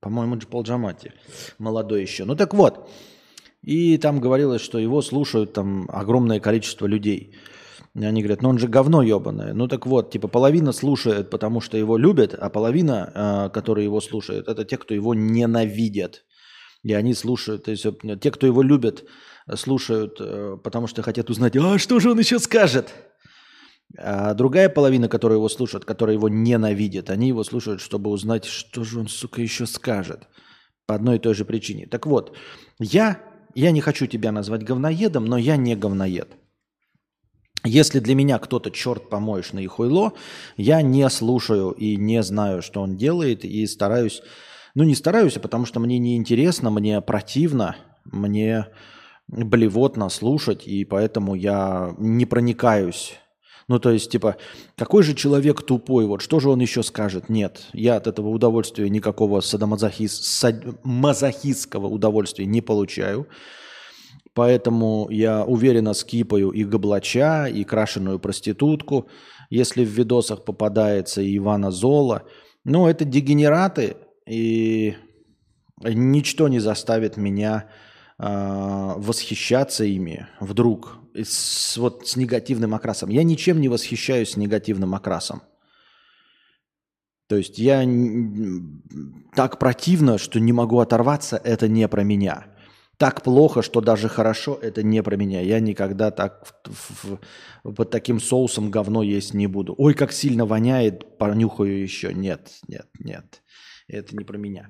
[0.00, 1.12] По-моему, Пол Джаматти.
[1.58, 2.24] Молодой еще.
[2.24, 2.88] Ну так вот.
[3.62, 7.34] И там говорилось, что его слушают там огромное количество людей.
[7.94, 9.54] И они говорят, ну он же говно ебаное.
[9.54, 14.00] Ну так вот, типа половина слушает, потому что его любят, а половина, э, которые его
[14.00, 16.24] слушают, это те, кто его ненавидят.
[16.84, 19.04] И они слушают, то есть э, те, кто его любят,
[19.54, 22.92] слушают, э, потому что хотят узнать, а что же он еще скажет?
[23.96, 28.84] А другая половина, которая его слушает, которая его ненавидит, они его слушают, чтобы узнать, что
[28.84, 30.28] же он, сука, еще скажет.
[30.86, 31.86] По одной и той же причине.
[31.86, 32.36] Так вот,
[32.78, 33.18] я,
[33.54, 36.28] я не хочу тебя назвать говноедом, но я не говноед.
[37.64, 40.12] Если для меня кто-то черт помоешь на хуйло,
[40.58, 44.20] я не слушаю и не знаю, что он делает, и стараюсь
[44.74, 48.68] ну, не стараюсь, а потому что мне неинтересно, мне противно, мне
[49.28, 53.14] блевотно слушать, и поэтому я не проникаюсь.
[53.66, 54.36] Ну, то есть, типа,
[54.76, 57.28] какой же человек тупой, вот что же он еще скажет?
[57.28, 60.20] Нет, я от этого удовольствия никакого садомазохиз...
[60.20, 63.26] садомазохистского удовольствия не получаю.
[64.34, 69.08] Поэтому я уверенно скипаю и Габлача, и крашеную проститутку,
[69.48, 72.24] если в видосах попадается и Ивана Зола.
[72.64, 74.96] Ну, это дегенераты, и
[75.78, 77.68] ничто не заставит меня
[78.18, 83.10] э, восхищаться ими вдруг с, вот с негативным окрасом.
[83.10, 85.42] Я ничем не восхищаюсь с негативным окрасом.
[87.26, 87.86] То есть я
[89.34, 92.53] так противно, что не могу оторваться, это не про меня.
[92.96, 95.40] Так плохо, что даже хорошо, это не про меня.
[95.40, 97.18] Я никогда так в,
[97.64, 99.74] в, под таким соусом говно есть не буду.
[99.76, 102.14] Ой, как сильно воняет, понюхаю еще.
[102.14, 103.42] Нет, нет, нет.
[103.88, 104.68] Это не про меня.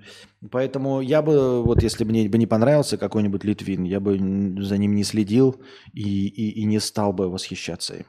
[0.51, 4.19] Поэтому я бы, вот если мне бы не понравился какой-нибудь Литвин, я бы
[4.63, 8.07] за ним не следил и, и, и не стал бы восхищаться им.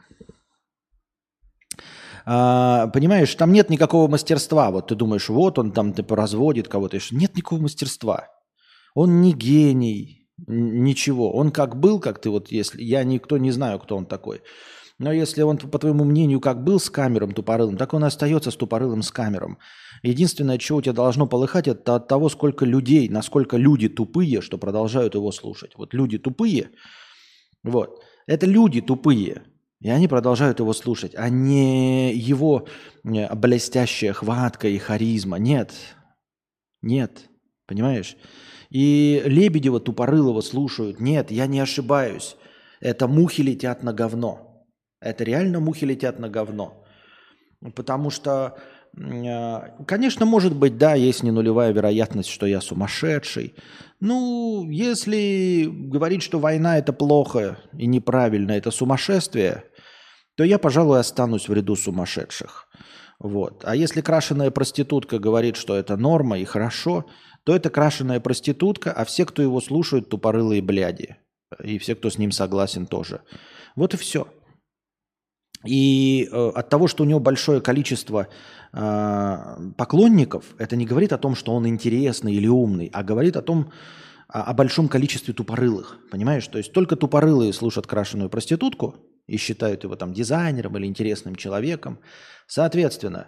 [2.26, 4.72] А, понимаешь, там нет никакого мастерства.
[4.72, 6.98] Вот ты думаешь, вот он там типа разводит кого-то.
[7.12, 8.30] Нет никакого мастерства.
[8.96, 11.32] Он не гений, ничего.
[11.34, 14.42] Он как был, как ты вот, если я никто не знаю, кто он такой.
[14.98, 18.50] Но если он, по твоему мнению, как был с камером тупорылым, так он и остается
[18.50, 19.58] с тупорылым с камером.
[20.04, 24.58] Единственное, что у тебя должно полыхать, это от того, сколько людей, насколько люди тупые, что
[24.58, 25.74] продолжают его слушать.
[25.76, 26.70] Вот люди тупые,
[27.64, 29.44] вот, это люди тупые,
[29.82, 32.66] и они продолжают его слушать, а не его
[33.04, 35.38] э, блестящая хватка и харизма.
[35.38, 35.74] Нет,
[36.82, 37.30] нет,
[37.66, 38.16] понимаешь?
[38.76, 41.00] И Лебедева Тупорылова слушают.
[41.00, 42.36] Нет, я не ошибаюсь.
[42.82, 44.68] Это мухи летят на говно.
[45.00, 46.84] Это реально мухи летят на говно.
[47.74, 48.58] Потому что,
[48.98, 53.56] э, конечно, может быть, да, есть не нулевая вероятность, что я сумасшедший.
[54.02, 59.64] Ну, если говорить, что война это плохо и неправильно, это сумасшествие,
[60.36, 62.68] то я, пожалуй, останусь в ряду сумасшедших.
[63.20, 63.64] Вот.
[63.66, 67.06] А если крашеная проститутка говорит, что это норма и хорошо,
[67.46, 71.18] то это крашеная проститутка, а все, кто его слушают, тупорылые бляди.
[71.64, 73.22] И все, кто с ним согласен, тоже.
[73.76, 74.28] Вот и все.
[75.64, 78.28] И э, от того, что у него большое количество
[78.74, 79.38] э,
[79.78, 83.72] поклонников, это не говорит о том, что он интересный или умный, а говорит о том,
[84.28, 86.00] о, о большом количестве тупорылых.
[86.12, 86.48] Понимаешь?
[86.48, 88.96] То есть только тупорылые слушают крашеную проститутку
[89.28, 92.00] и считают его там дизайнером или интересным человеком.
[92.48, 93.28] Соответственно,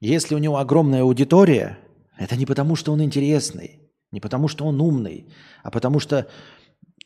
[0.00, 1.78] если у него огромная аудитория,
[2.22, 3.80] это не потому, что он интересный,
[4.10, 5.26] не потому, что он умный,
[5.62, 6.28] а потому что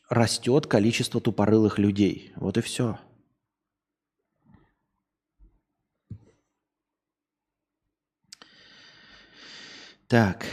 [0.08, 2.32] растет количество тупорылых людей.
[2.36, 2.98] Вот и все.
[10.08, 10.46] Так.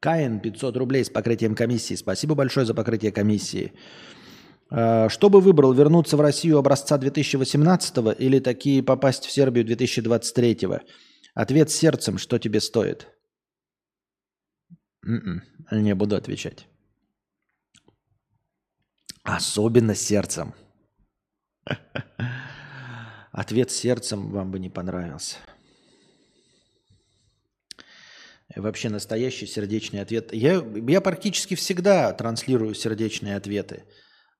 [0.00, 1.94] Каин 500 рублей с покрытием комиссии.
[1.94, 3.72] Спасибо большое за покрытие комиссии.
[4.70, 10.68] А, что бы выбрал, вернуться в Россию образца 2018 или такие попасть в Сербию 2023?
[11.34, 13.08] Ответ сердцем, что тебе стоит?
[15.04, 16.66] М-м, не буду отвечать.
[19.22, 20.54] Особенно сердцем.
[23.32, 25.36] Ответ сердцем вам бы не понравился.
[28.56, 30.32] Вообще настоящий сердечный ответ.
[30.32, 33.84] Я, я практически всегда транслирую сердечные ответы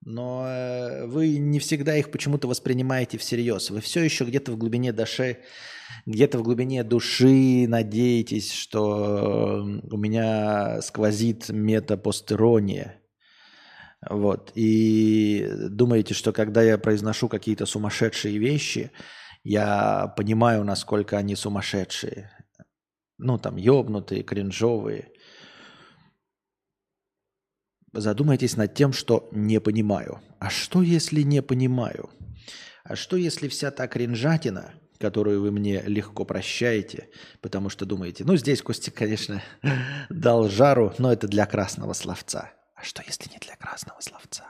[0.04, 3.70] но э, вы не всегда их почему-то воспринимаете всерьез.
[3.70, 5.38] Вы все еще где-то в глубине души,
[6.06, 13.00] где-то в глубине души надеетесь, что у меня сквозит метапостерония.
[14.08, 14.52] Вот.
[14.54, 18.92] И думаете, что когда я произношу какие-то сумасшедшие вещи,
[19.42, 22.30] я понимаю, насколько они сумасшедшие.
[23.18, 25.11] Ну, там, ёбнутые, кринжовые–
[28.00, 30.20] задумайтесь над тем, что не понимаю.
[30.38, 32.11] А что, если не понимаю?
[32.84, 37.08] А что, если вся та кринжатина, которую вы мне легко прощаете,
[37.40, 39.42] потому что думаете, ну, здесь Костик, конечно,
[40.08, 42.52] дал жару, но это для красного словца.
[42.74, 44.44] А что, если не для красного словца?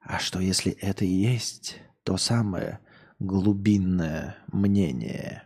[0.00, 2.80] А что, если это и есть то самое
[3.18, 5.44] глубинное мнение?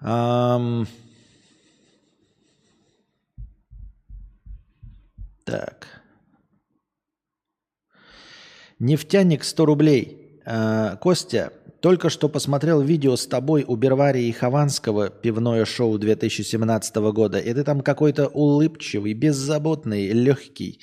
[0.00, 0.88] Um...
[5.44, 5.86] Так.
[8.78, 10.40] Нефтяник 100 рублей.
[10.44, 17.38] Э, Костя, только что посмотрел видео с тобой у Берварии Хованского «Пивное шоу 2017 года»,
[17.38, 20.80] и ты там какой-то улыбчивый, беззаботный, легкий,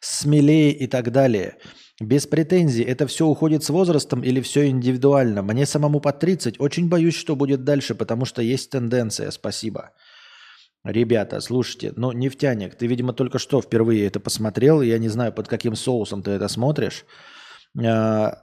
[0.00, 1.56] смелее и так далее.
[2.00, 5.42] Без претензий, это все уходит с возрастом или все индивидуально?
[5.42, 9.30] Мне самому по 30, очень боюсь, что будет дальше, потому что есть тенденция.
[9.30, 9.92] Спасибо.
[10.82, 14.80] Ребята, слушайте, ну, нефтяник, ты, видимо, только что впервые это посмотрел.
[14.80, 17.04] Я не знаю, под каким соусом ты это смотришь.
[17.78, 18.38] А,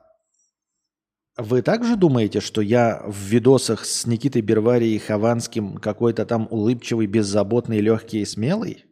[1.35, 7.79] вы также думаете, что я в видосах с Никитой Берварией Хованским какой-то там улыбчивый, беззаботный,
[7.79, 8.85] легкий и смелый?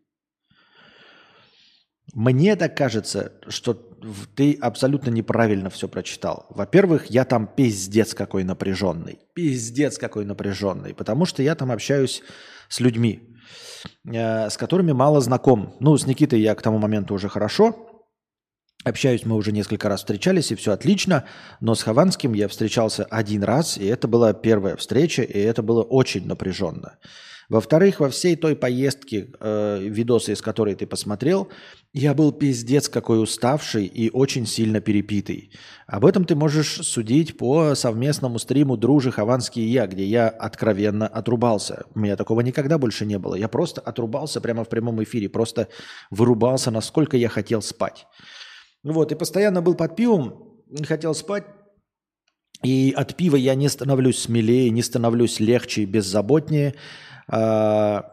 [2.14, 3.74] Мне так кажется, что
[4.36, 6.48] ты абсолютно неправильно все прочитал.
[6.50, 9.20] Во-первых, я там пиздец какой напряженный.
[9.34, 10.94] Пиздец какой напряженный.
[10.94, 12.24] Потому что я там общаюсь
[12.70, 13.35] с людьми.
[14.08, 15.76] Э, с которыми мало знаком.
[15.80, 17.76] Ну, с Никитой я к тому моменту уже хорошо.
[18.84, 21.26] Общаюсь, мы уже несколько раз встречались, и все отлично.
[21.60, 25.82] Но с Хованским я встречался один раз, и это была первая встреча, и это было
[25.82, 26.98] очень напряженно.
[27.50, 31.50] Во-вторых, во всей той поездке, э, видосы из которой ты посмотрел,
[31.94, 35.52] я был пиздец какой уставший и очень сильно перепитый.
[35.88, 41.08] Об этом ты можешь судить по совместному стриму «Дружи Хованский и я», где я откровенно
[41.08, 41.86] отрубался.
[41.94, 43.36] У меня такого никогда больше не было.
[43.36, 45.68] Я просто отрубался прямо в прямом эфире, просто
[46.10, 48.08] вырубался, насколько я хотел спать.
[48.84, 51.46] Вот, и постоянно был под пивом, хотел спать,
[52.64, 56.76] и от пива я не становлюсь смелее, не становлюсь легче и беззаботнее.
[57.28, 58.06] А,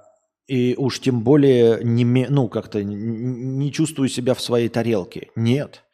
[0.47, 5.31] И уж тем более не, ну, как-то не чувствую себя в своей тарелке.
[5.37, 5.85] Нет.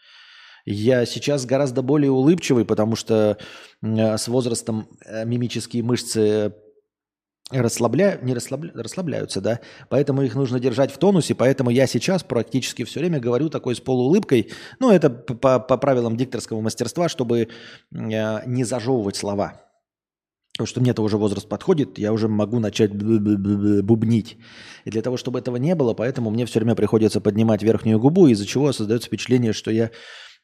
[0.64, 3.38] Я сейчас гораздо более улыбчивый, потому что
[3.82, 6.52] с возрастом э, мимические мышцы
[7.50, 8.18] расслабля...
[8.22, 8.72] не расслабля...
[8.74, 13.48] расслабляются, да, поэтому их нужно держать в тонусе, поэтому я сейчас практически все время говорю
[13.48, 17.46] такой с полуулыбкой, ну, это по, по правилам дикторского мастерства, чтобы э,
[18.46, 19.62] не зажевывать слова.
[20.58, 24.38] Потому что мне-то уже возраст подходит, я уже могу начать бубнить.
[24.84, 28.26] И для того, чтобы этого не было, поэтому мне все время приходится поднимать верхнюю губу,
[28.26, 29.92] из-за чего создается впечатление, что я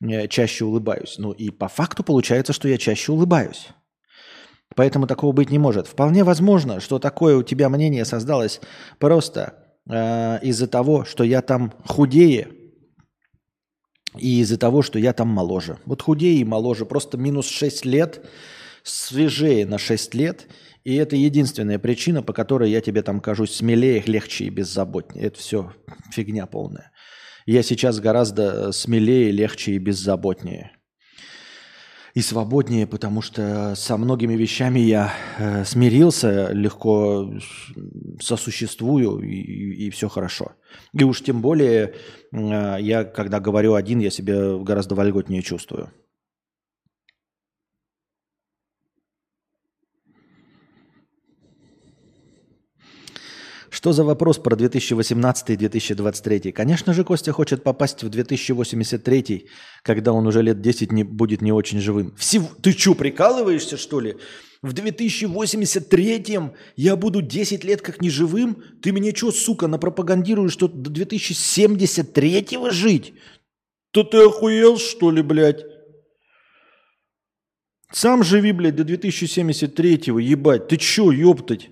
[0.01, 1.17] э, чаще улыбаюсь.
[1.19, 3.71] Ну и по факту получается, что я чаще улыбаюсь.
[4.77, 5.89] Поэтому такого быть не может.
[5.89, 8.61] Вполне возможно, что такое у тебя мнение создалось
[9.01, 9.55] просто
[9.91, 12.47] э, из-за того, что я там худее,
[14.17, 15.79] и из-за того, что я там моложе.
[15.87, 18.25] Вот худее и моложе, просто минус 6 лет,
[18.85, 20.47] свежее на 6 лет,
[20.85, 25.27] и это единственная причина, по которой я тебе там кажусь смелее, легче и беззаботнее.
[25.27, 25.73] Это все
[26.13, 26.93] фигня полная.
[27.47, 30.73] Я сейчас гораздо смелее, легче и беззаботнее
[32.15, 37.29] и свободнее, потому что со многими вещами я э, смирился, легко
[38.21, 40.53] сосуществую и, и, и все хорошо.
[40.93, 41.95] И уж тем более
[42.33, 45.91] э, я, когда говорю один, я себя гораздо вольготнее чувствую.
[53.85, 56.53] Что за вопрос про 2018 и 2023?
[56.53, 59.47] Конечно же, Костя хочет попасть в 2083,
[59.83, 62.17] когда он уже лет 10 не, будет не очень живым.
[62.17, 62.49] Всего...
[62.63, 64.17] Ты что, прикалываешься, что ли?
[64.63, 66.41] В 2083
[66.77, 68.57] я буду 10 лет как неживым?
[68.81, 73.13] Ты мне что, сука, напропагандируешь, что до 2073 жить?
[73.91, 75.63] То ты охуел, что ли, блядь?
[77.93, 80.69] Сам живи, блядь, до 2073-го, ебать.
[80.69, 81.69] Ты чё, ёптать?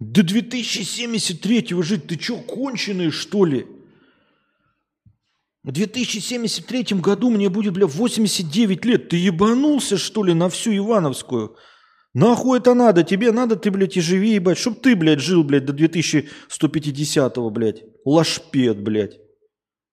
[0.00, 3.66] До 2073 жить, ты что, конченый, что ли?
[5.62, 9.10] В 2073 году мне будет, бля, 89 лет.
[9.10, 11.54] Ты ебанулся, что ли, на всю Ивановскую?
[12.14, 13.02] Нахуй это надо?
[13.02, 14.56] Тебе надо, ты, блядь, и живи, ебать.
[14.56, 17.84] Чтоб ты, блядь, жил, блядь, до 2150-го, блядь.
[18.06, 19.20] Лашпед, блядь.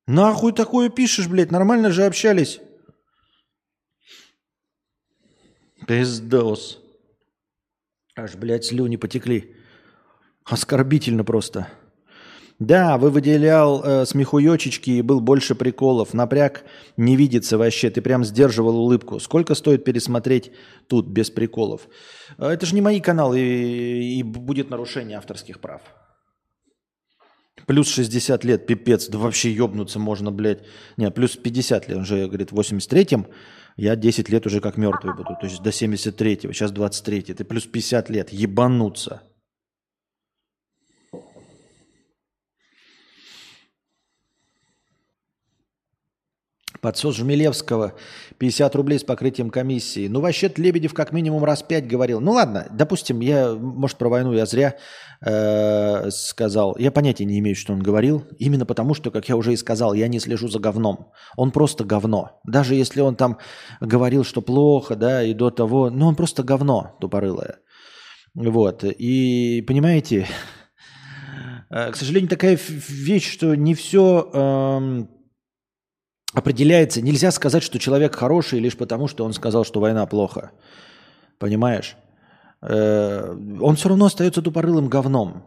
[0.08, 1.51] Нахуй такое пишешь, блядь?
[1.51, 2.62] Нормально же общались.
[5.86, 6.80] Пиздос.
[8.16, 9.57] Аж, блядь, слюни потекли.
[10.48, 11.68] Оскорбительно просто.
[12.60, 16.16] Да, вы выделял э, смехуёчечки и был больше приколов.
[16.16, 16.64] Напряг
[16.95, 17.91] не видится вообще.
[17.91, 19.20] Ты прям сдерживал улыбку.
[19.20, 20.52] Сколько стоит пересмотреть
[20.88, 21.88] тут без приколов?
[22.39, 25.82] Э, это же не мои каналы и, и будет нарушение авторских прав.
[27.68, 29.08] Плюс 60 лет, пипец.
[29.08, 30.64] Да вообще ёбнуться можно, блядь.
[30.95, 31.98] Не, плюс 50 лет.
[31.98, 33.28] Он же, говорит, в 83-м.
[33.76, 35.36] Я 10 лет уже как мертвый буду.
[35.39, 36.54] То есть до 73-го.
[36.54, 37.34] Сейчас 23-й.
[37.36, 38.32] Ты плюс 50 лет.
[38.32, 39.22] Ебануться.
[46.82, 47.93] Подсос Жмелевского
[48.38, 50.07] 50 рублей с покрытием комиссии.
[50.07, 52.19] Ну, вообще-то Лебедев как минимум раз пять говорил.
[52.19, 54.75] Ну, ладно, допустим, я, может, про войну я зря
[55.25, 56.75] э, сказал.
[56.78, 58.23] Я понятия не имею, что он говорил.
[58.38, 61.11] Именно потому, что, как я уже и сказал, я не слежу за говном.
[61.36, 62.39] Он просто говно.
[62.45, 63.38] Даже если он там
[63.82, 67.57] говорил, что плохо, да, и до того, ну, он просто говно тупорылое.
[68.36, 68.84] Вот.
[68.84, 70.28] И, понимаете,
[71.69, 74.30] э, к сожалению, такая вещь, что не все...
[74.34, 75.16] Э,
[76.34, 80.51] определяется, нельзя сказать, что человек хороший лишь потому, что он сказал, что война плохо.
[81.39, 81.95] Понимаешь?
[82.61, 85.43] Э, он все равно остается тупорылым говном.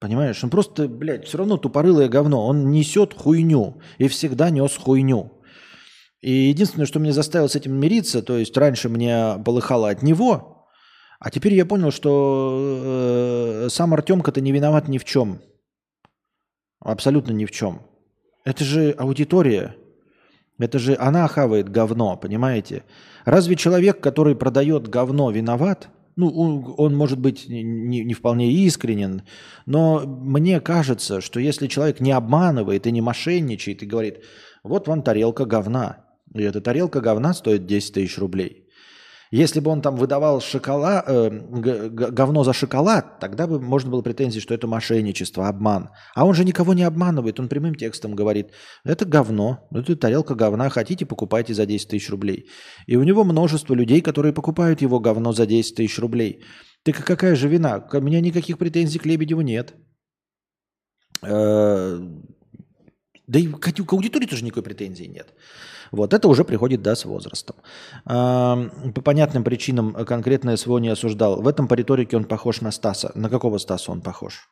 [0.00, 0.42] Понимаешь?
[0.44, 2.46] Он просто, блядь, все равно тупорылое говно.
[2.46, 3.80] Он несет хуйню.
[3.98, 5.32] И всегда нес хуйню.
[6.20, 10.66] И единственное, что меня заставило с этим мириться, то есть раньше мне полыхало от него,
[11.20, 15.40] а теперь я понял, что э, сам Артемка-то не виноват ни в чем.
[16.80, 17.82] Абсолютно ни в чем.
[18.44, 19.76] Это же аудитория.
[20.58, 22.84] Это же она хавает говно, понимаете?
[23.24, 25.88] Разве человек, который продает говно, виноват?
[26.16, 26.28] Ну,
[26.76, 29.22] он, может быть не, не вполне искренен,
[29.66, 34.24] но мне кажется, что если человек не обманывает и не мошенничает и говорит,
[34.64, 38.64] вот вам тарелка говна, и эта тарелка говна стоит 10 тысяч рублей–
[39.30, 41.30] если бы он там выдавал шоколад, э,
[41.90, 45.90] говно за шоколад, тогда бы можно было претензии, что это мошенничество, обман.
[46.14, 48.52] А он же никого не обманывает, он прямым текстом говорит,
[48.84, 52.48] это говно, это тарелка говна, хотите, покупайте за 10 тысяч рублей.
[52.86, 56.42] И у него множество людей, которые покупают его говно за 10 тысяч рублей.
[56.84, 57.86] Так какая же вина?
[57.92, 59.74] У меня никаких претензий к Лебедеву нет.
[61.22, 61.98] Э,
[63.26, 65.34] Да и к аудитории тоже никакой претензии нет.
[65.90, 67.56] Вот это уже приходит, да, с возрастом.
[68.04, 71.40] По понятным причинам конкретное СВО не осуждал.
[71.40, 73.12] В этом по риторике он похож на Стаса.
[73.14, 74.48] На какого Стаса он похож?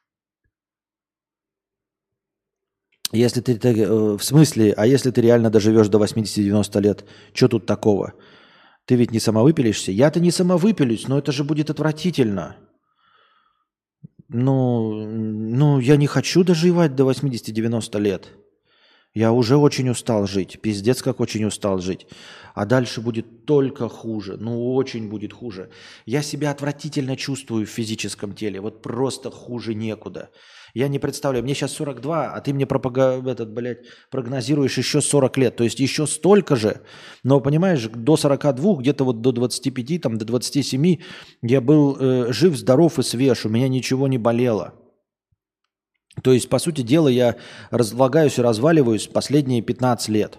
[3.12, 7.49] Если ты, ты э, в смысле, а если ты реально доживешь до 80-90 лет, что
[7.49, 8.14] тут такого?
[8.84, 9.93] Ты ведь не самовыпилишься?
[9.93, 12.57] Я-то не самовыпилюсь, но это же будет отвратительно.
[14.28, 18.32] Ну, ну, я не хочу доживать до 80-90 лет.
[19.17, 20.61] Я уже очень устал жить.
[20.61, 22.07] Пиздец, как очень устал жить.
[22.55, 24.37] А дальше будет только хуже.
[24.39, 25.71] Ну, очень будет хуже.
[26.05, 28.61] Я себя отвратительно чувствую в физическом теле.
[28.61, 30.29] Вот просто хуже некуда.
[30.75, 31.45] Я не представляю.
[31.45, 33.23] Мне сейчас 42, а ты мне пропага...
[33.27, 35.57] этот, блядь, прогнозируешь еще 40 лет.
[35.57, 36.83] То есть еще столько же.
[37.25, 40.97] Но, понимаешь, до 42, где-то вот до 25, там, до 27
[41.41, 43.47] я был э, жив, здоров и свеж.
[43.47, 44.75] У меня ничего не болело.
[46.23, 47.37] То есть, по сути дела, я
[47.71, 50.39] разлагаюсь и разваливаюсь последние 15 лет.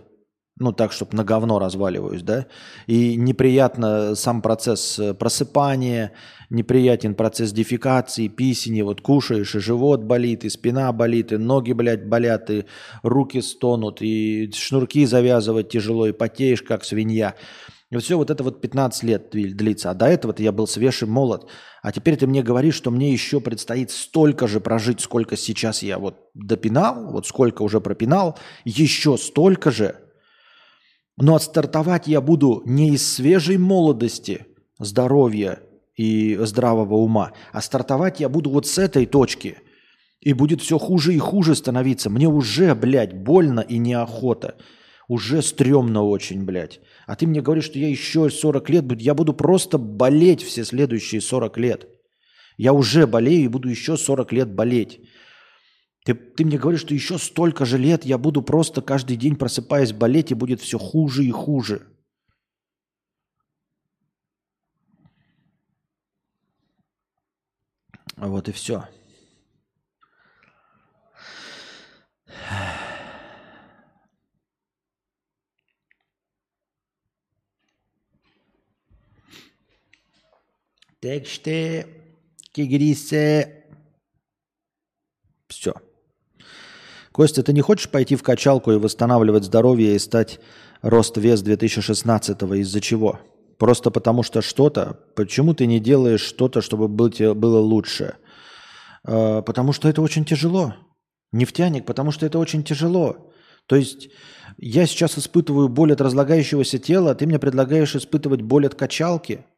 [0.59, 2.47] Ну, так, чтобы на говно разваливаюсь, да.
[2.87, 6.13] И неприятно сам процесс э, просыпания,
[6.49, 8.81] неприятен процесс дефекации, писени.
[8.81, 12.65] Вот кушаешь, и живот болит, и спина болит, и ноги, блядь, болят, и
[13.03, 17.35] руки стонут, и шнурки завязывать тяжело, и потеешь, как свинья.
[17.89, 19.91] И все вот это вот 15 лет длится.
[19.91, 21.49] А до этого-то я был свеж и молод.
[21.81, 25.97] А теперь ты мне говоришь, что мне еще предстоит столько же прожить, сколько сейчас я
[25.97, 29.95] вот допинал, вот сколько уже пропинал, еще столько же.
[31.15, 34.45] Но отстартовать я буду не из свежей молодости,
[34.79, 35.59] здоровья
[35.95, 39.57] и здравого ума, а стартовать я буду вот с этой точки.
[40.19, 42.09] И будет все хуже и хуже становиться.
[42.09, 44.57] Мне уже, блядь, больно и неохота.
[45.07, 46.81] Уже стрёмно очень, блядь.
[47.07, 50.65] А ты мне говоришь, что я еще 40 лет буду, я буду просто болеть все
[50.65, 51.87] следующие 40 лет.
[52.57, 54.99] Я уже болею и буду еще 40 лет болеть.
[56.03, 59.93] Ты, ты мне говоришь, что еще столько же лет я буду просто каждый день просыпаясь
[59.93, 61.87] болеть, и будет все хуже и хуже.
[68.17, 68.83] Вот и все.
[80.99, 81.85] Так что,
[82.53, 83.65] кигрисе,
[85.47, 85.73] все.
[87.11, 90.39] Костя, ты не хочешь пойти в качалку и восстанавливать здоровье и стать
[90.81, 93.19] рост вес 2016 из-за чего?
[93.59, 94.99] Просто потому что что-то?
[95.15, 98.15] Почему ты не делаешь что-то, чтобы быть, было лучше?
[99.03, 100.75] Э, потому что это очень тяжело.
[101.31, 103.31] Нефтяник, потому что это очень тяжело.
[103.67, 104.09] То есть
[104.57, 109.45] я сейчас испытываю боль от разлагающегося тела, а ты мне предлагаешь испытывать боль от качалки–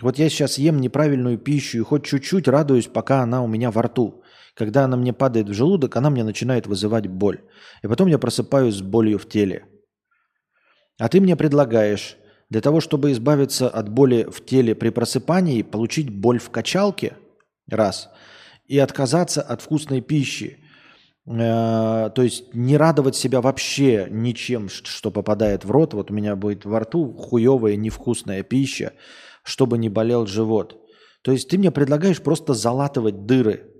[0.00, 3.82] вот я сейчас ем неправильную пищу и хоть чуть-чуть радуюсь, пока она у меня во
[3.82, 4.22] рту.
[4.54, 7.40] Когда она мне падает в желудок, она мне начинает вызывать боль.
[7.82, 9.66] И потом я просыпаюсь с болью в теле.
[10.98, 12.16] А ты мне предлагаешь
[12.48, 17.16] для того, чтобы избавиться от боли в теле при просыпании, получить боль в качалке,
[17.68, 18.08] раз,
[18.66, 20.58] и отказаться от вкусной пищи,
[21.26, 25.94] э, то есть не радовать себя вообще ничем, что попадает в рот.
[25.94, 28.92] Вот у меня будет во рту хуевая невкусная пища,
[29.46, 30.76] чтобы не болел живот.
[31.22, 33.70] То есть ты мне предлагаешь просто залатывать дыры.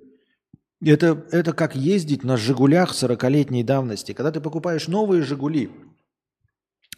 [0.85, 4.12] Это, это как ездить на «Жигулях» 40-летней давности.
[4.12, 5.71] Когда ты покупаешь новые «Жигули»,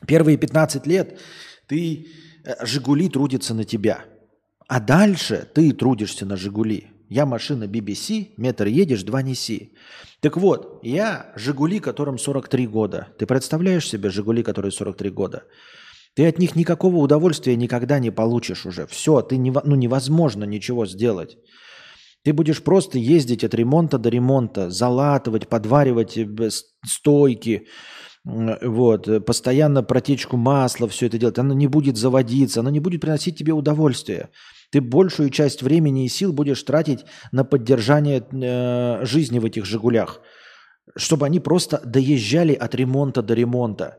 [0.06, 1.18] первые 15 лет
[1.66, 2.08] ты
[2.44, 4.04] э, «Жигули» трудятся на тебя.
[4.66, 6.88] А дальше ты трудишься на «Жигули».
[7.08, 9.72] Я машина BBC, метр едешь, два неси.
[10.20, 13.08] Так вот, я «Жигули», которым 43 года.
[13.18, 15.44] Ты представляешь себе «Жигули», которые 43 года?
[16.18, 18.88] Ты от них никакого удовольствия никогда не получишь уже.
[18.88, 21.38] Все, ты не, ну, невозможно ничего сделать.
[22.24, 26.50] Ты будешь просто ездить от ремонта до ремонта, залатывать, подваривать э,
[26.84, 27.68] стойки,
[28.24, 31.38] вот, постоянно протечку масла, все это делать.
[31.38, 34.30] Оно не будет заводиться, оно не будет приносить тебе удовольствие.
[34.72, 40.20] Ты большую часть времени и сил будешь тратить на поддержание э, жизни в этих «Жигулях»,
[40.96, 43.98] чтобы они просто доезжали от ремонта до ремонта.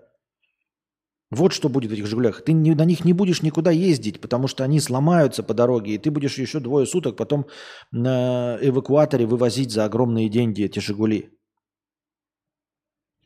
[1.32, 2.44] Вот что будет в этих «Жигулях».
[2.44, 5.98] Ты не, на них не будешь никуда ездить, потому что они сломаются по дороге, и
[6.00, 7.46] ты будешь еще двое суток потом
[7.92, 11.30] на эвакуаторе вывозить за огромные деньги эти «Жигули».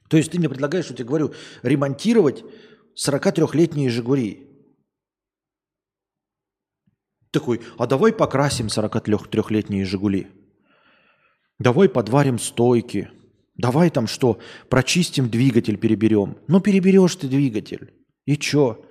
[0.09, 2.43] То есть ты мне предлагаешь, что тебе говорю, ремонтировать
[3.01, 4.49] 43-летние «Жигули».
[7.31, 10.27] Такой, а давай покрасим 43-летние «Жигули».
[11.57, 13.09] Давай подварим стойки–
[13.55, 14.39] Давай там что,
[14.69, 16.37] прочистим двигатель, переберем.
[16.47, 17.93] Ну, переберешь ты двигатель.
[18.25, 18.83] И чё?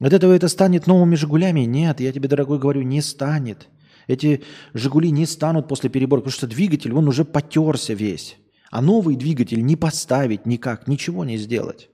[0.00, 1.60] От этого это станет новыми «Жигулями»?
[1.60, 3.68] Нет, я тебе, дорогой, говорю, не станет.
[4.06, 8.36] Эти «Жигули» не станут после перебора, потому что двигатель, он уже потерся весь.
[8.70, 11.90] А новый двигатель не поставить никак, ничего не сделать.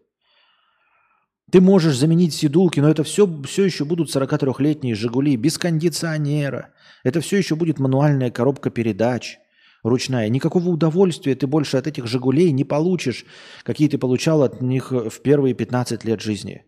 [1.51, 6.75] Ты можешь заменить сидулки, но это все, все еще будут 43-летние «Жигули» без кондиционера.
[7.03, 9.39] Это все еще будет мануальная коробка передач
[9.89, 10.28] ручная.
[10.28, 13.24] Никакого удовольствия ты больше от этих «Жигулей» не получишь,
[13.62, 16.64] какие ты получал от них в первые 15 лет жизни.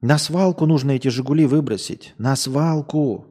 [0.00, 2.14] На свалку нужно эти «Жигули» выбросить.
[2.18, 3.26] На свалку.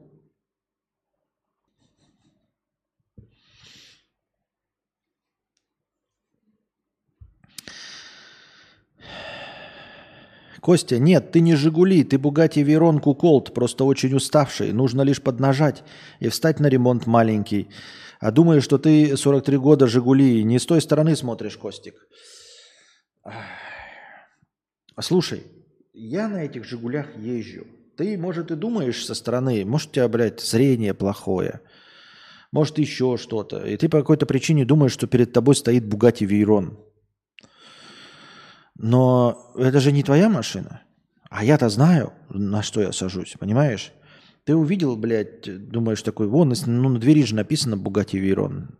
[10.60, 14.72] Костя, нет, ты не «Жигули», ты «Бугати Вейрон Куколт», просто очень уставший.
[14.72, 15.84] Нужно лишь поднажать
[16.18, 17.68] и встать на ремонт маленький.
[18.20, 20.42] А думаю, что ты 43 года «Жигули».
[20.42, 21.94] Не с той стороны смотришь, Костик.
[25.00, 25.42] Слушай,
[25.92, 27.66] я на этих «Жигулях» езжу.
[27.96, 31.62] Ты, может, и думаешь со стороны, может, у тебя, блядь, зрение плохое,
[32.52, 33.66] может, еще что-то.
[33.66, 36.78] И ты по какой-то причине думаешь, что перед тобой стоит «Бугати Вейрон».
[38.78, 40.82] Но это же не твоя машина.
[41.30, 43.92] А я-то знаю, на что я сажусь, понимаешь?
[44.46, 48.78] Ты увидел, блядь, думаешь такой, вон, ну на двери же написано Бугати Вейрон.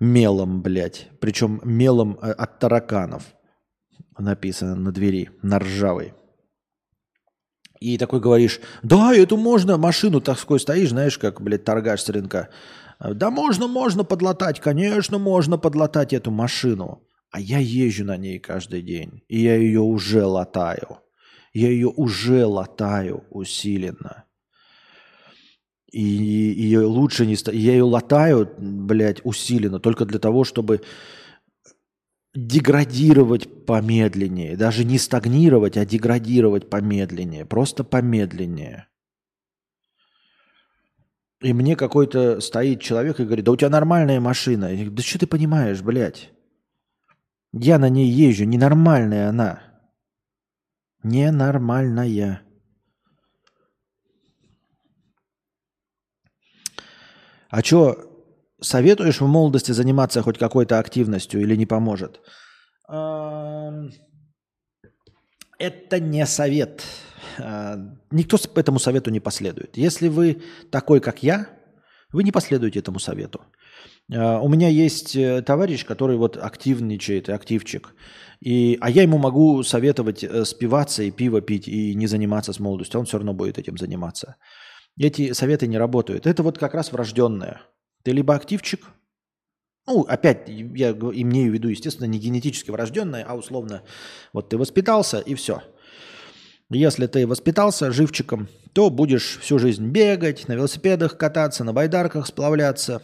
[0.00, 1.08] Мелом, блядь.
[1.20, 3.22] Причем мелом э, от тараканов
[4.18, 6.12] написано на двери, на ржавой.
[7.78, 12.48] И такой говоришь, да, эту можно, машину такой стоишь, знаешь, как, блядь, торгаш с рынка.
[12.98, 17.06] Да можно, можно подлатать, конечно, можно подлатать эту машину.
[17.30, 20.98] А я езжу на ней каждый день, и я ее уже латаю.
[21.56, 24.24] Я ее уже латаю усиленно.
[25.90, 27.34] И ее лучше не...
[27.50, 30.82] Я ее латаю, блядь, усиленно, только для того, чтобы
[32.34, 34.58] деградировать помедленнее.
[34.58, 37.46] Даже не стагнировать, а деградировать помедленнее.
[37.46, 38.88] Просто помедленнее.
[41.40, 44.66] И мне какой-то стоит человек и говорит, да у тебя нормальная машина.
[44.66, 46.32] Я говорю, да что ты понимаешь, блядь?
[47.54, 49.65] Я на ней езжу, ненормальная она.
[51.02, 52.42] Ненормальная.
[57.48, 57.96] А что,
[58.60, 62.20] советуешь в молодости заниматься хоть какой-то активностью или не поможет?
[65.58, 66.82] Это не совет.
[67.38, 67.76] А,
[68.10, 69.76] никто этому совету не последует.
[69.76, 71.48] Если вы такой, как я,
[72.12, 73.42] вы не последуете этому совету.
[74.12, 77.94] А, у меня есть э, товарищ, который вот активничает, активчик.
[78.40, 82.60] И, а я ему могу советовать э, спиваться и пиво пить и не заниматься с
[82.60, 83.00] молодостью.
[83.00, 84.36] Он все равно будет этим заниматься.
[84.98, 86.26] Эти советы не работают.
[86.26, 87.62] Это вот как раз врожденное.
[88.02, 88.80] Ты либо активчик,
[89.86, 93.82] ну, опять, я имею в виду, естественно, не генетически врожденное, а условно,
[94.32, 95.62] вот ты воспитался и все.
[96.70, 103.00] Если ты воспитался живчиком, то будешь всю жизнь бегать, на велосипедах кататься, на байдарках сплавляться,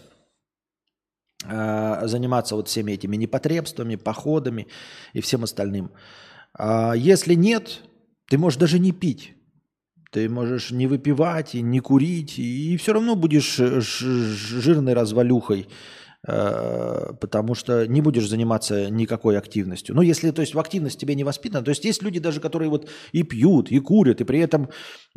[1.45, 4.67] заниматься вот всеми этими непотребствами, походами
[5.13, 5.91] и всем остальным.
[6.55, 7.81] А если нет,
[8.29, 9.35] ты можешь даже не пить.
[10.13, 15.69] Ты можешь не выпивать и не курить, и все равно будешь жирной развалюхой,
[16.27, 19.95] а, потому что не будешь заниматься никакой активностью.
[19.95, 22.69] Ну, если, то есть, в активность тебе не воспитано, то есть, есть люди даже, которые
[22.69, 24.69] вот и пьют, и курят, и при этом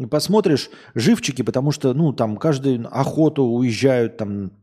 [0.09, 4.53] посмотришь живчики, потому что, ну, там, каждую охоту уезжают, там,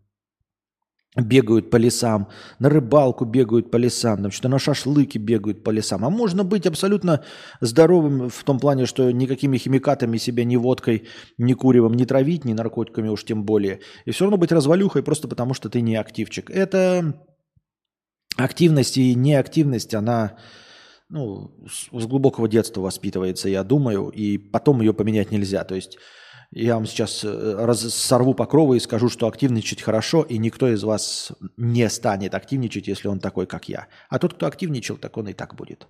[1.17, 6.05] бегают по лесам, на рыбалку бегают по лесам, там что-то на шашлыки бегают по лесам.
[6.05, 7.23] А можно быть абсолютно
[7.61, 12.55] здоровым в том плане, что никакими химикатами себя ни водкой, ни куревом не травить, ни
[12.55, 13.81] наркотиками уж тем более.
[14.07, 16.51] И все равно быть развалюхой просто потому, что ты не активчик.
[16.51, 17.15] Это
[18.37, 20.39] активность и неактивность, она
[21.11, 25.63] ну, с глубокого детства воспитывается, я думаю, и потом ее поменять нельзя.
[25.65, 25.99] То есть
[26.55, 30.85] я вам сейчас э, раз, сорву покровы и скажу, что активничать хорошо, и никто из
[30.85, 33.89] вас не станет активничать, если он такой, как я.
[34.11, 35.89] А тот, кто активничал, так он и так будет.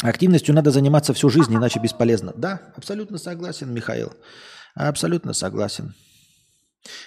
[0.00, 2.32] Активностью надо заниматься всю жизнь, иначе бесполезно.
[2.36, 4.12] Да, абсолютно согласен, Михаил.
[4.76, 5.94] Абсолютно согласен.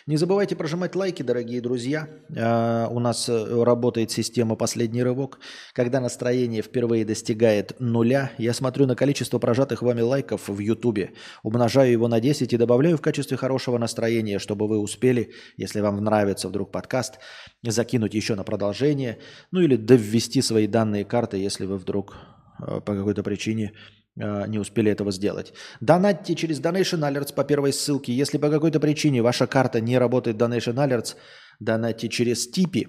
[0.08, 2.08] Не забывайте прожимать лайки, дорогие друзья.
[2.36, 5.40] А, у нас э, работает система «Последний рывок».
[5.74, 11.14] Когда настроение впервые достигает нуля, я смотрю на количество прожатых вами лайков в Ютубе,
[11.44, 16.04] умножаю его на 10 и добавляю в качестве хорошего настроения, чтобы вы успели, если вам
[16.04, 17.20] нравится вдруг подкаст,
[17.64, 19.20] закинуть еще на продолжение,
[19.52, 22.16] ну или доввести свои данные карты, если вы вдруг
[22.60, 23.74] э, по какой-то причине
[24.16, 25.54] не успели этого сделать.
[25.80, 28.14] Донатьте через Donation Alerts по первой ссылке.
[28.14, 31.16] Если по какой-то причине ваша карта не работает Donation Alerts,
[31.60, 32.88] донатьте через Типи.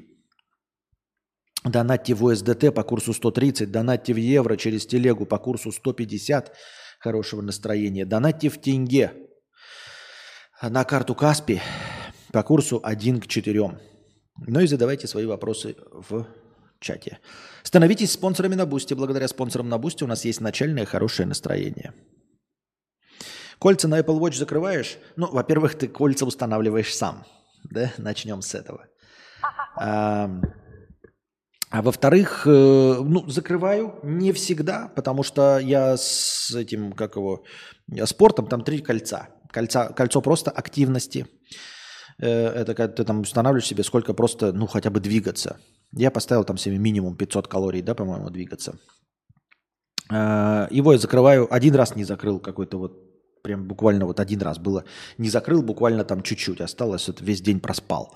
[1.65, 6.53] Донатьте в USDT по курсу 130, донатьте в евро через телегу по курсу 150
[6.99, 9.13] хорошего настроения, донатьте в тенге
[10.61, 11.61] на карту Kaspi
[12.33, 13.79] по курсу 1 к 4.
[14.47, 16.27] Ну и задавайте свои вопросы в
[16.83, 17.19] чате.
[17.63, 18.95] Становитесь спонсорами на Boosty.
[18.95, 21.95] Благодаря спонсорам на Boosty у нас есть начальное хорошее настроение.
[23.59, 24.99] Кольца на Apple Watch закрываешь?
[25.17, 27.25] Ну, во-первых, ты кольца устанавливаешь сам.
[27.65, 27.93] Да?
[27.97, 28.89] Начнем с этого.
[29.77, 30.29] А,
[31.71, 37.45] а во-вторых, э, ну, закрываю не всегда, потому что я с этим, как его,
[38.05, 39.29] спортом, там три кольца.
[39.51, 41.27] Кольца, кольцо просто активности.
[42.19, 45.59] Э, это когда ты там устанавливаешь себе, сколько просто, ну, хотя бы двигаться.
[45.93, 48.79] Я поставил там себе минимум 500 калорий, да, по-моему, двигаться.
[50.11, 54.59] Э, его я закрываю, один раз не закрыл какой-то вот, прям буквально вот один раз
[54.59, 54.85] было.
[55.19, 58.15] Не закрыл, буквально там чуть-чуть осталось, вот весь день проспал.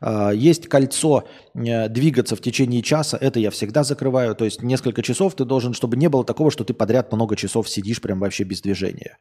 [0.00, 1.24] Э, есть кольцо
[1.54, 4.34] двигаться в течение часа, это я всегда закрываю.
[4.34, 7.68] То есть несколько часов ты должен, чтобы не было такого, что ты подряд много часов
[7.68, 9.18] сидишь прям вообще без движения.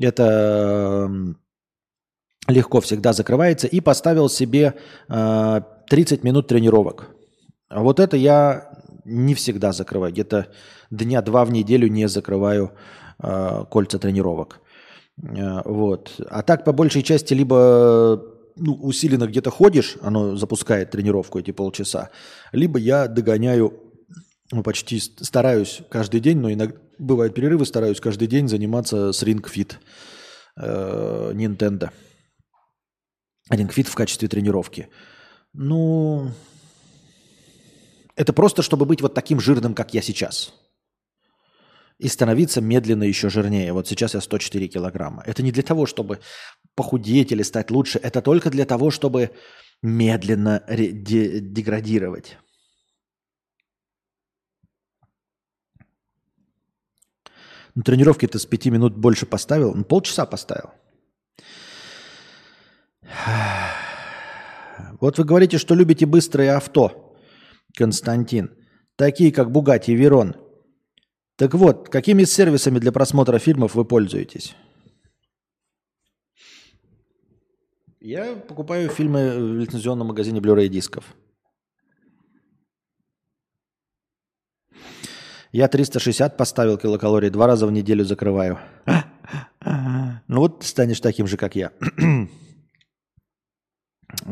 [0.00, 1.10] Это
[2.48, 3.66] легко всегда закрывается.
[3.66, 4.74] И поставил себе
[5.08, 7.08] 30 минут тренировок.
[7.68, 8.70] А вот это я
[9.04, 10.12] не всегда закрываю.
[10.12, 10.48] Где-то
[10.90, 12.72] дня два в неделю не закрываю
[13.22, 14.60] э, кольца тренировок.
[15.22, 16.20] Э, вот.
[16.30, 18.22] А так, по большей части, либо
[18.56, 22.10] ну, усиленно где-то ходишь, оно запускает тренировку эти полчаса,
[22.52, 23.72] либо я догоняю,
[24.50, 29.42] ну, почти стараюсь каждый день, но иногда бывают перерывы, стараюсь каждый день заниматься с Ring
[29.42, 29.72] Fit
[30.56, 31.90] э, Nintendo.
[33.50, 34.88] Fit в качестве тренировки.
[35.52, 36.30] Ну,
[38.16, 40.54] это просто, чтобы быть вот таким жирным, как я сейчас.
[41.98, 43.72] И становиться медленно еще жирнее.
[43.72, 45.22] Вот сейчас я 104 килограмма.
[45.26, 46.20] Это не для того, чтобы
[46.74, 47.98] похудеть или стать лучше.
[47.98, 49.30] Это только для того, чтобы
[49.82, 52.38] медленно деградировать.
[57.74, 59.74] На тренировке ты с 5 минут больше поставил.
[59.74, 60.70] Ну, полчаса поставил.
[65.00, 67.16] Вот вы говорите, что любите быстрые авто.
[67.76, 68.50] Константин.
[68.96, 70.36] Такие, как Бугати и Верон.
[71.36, 74.54] Так вот, какими сервисами для просмотра фильмов вы пользуетесь?
[78.00, 81.16] Я покупаю фильмы в лицензионном магазине Blu-ray дисков.
[85.52, 88.58] Я 360 поставил килокалорий, два раза в неделю закрываю.
[90.28, 91.72] Ну вот ты станешь таким же, как я.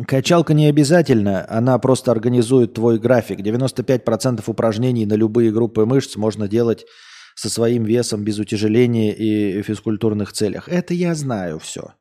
[0.07, 3.41] Качалка не обязательно, она просто организует твой график.
[3.41, 6.87] 95% упражнений на любые группы мышц можно делать
[7.35, 10.69] со своим весом без утяжеления и физкультурных целях.
[10.69, 11.95] Это я знаю все,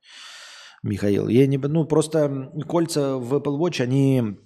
[0.83, 1.27] Михаил.
[1.27, 4.37] Я не, ну, просто кольца в Apple Watch, они,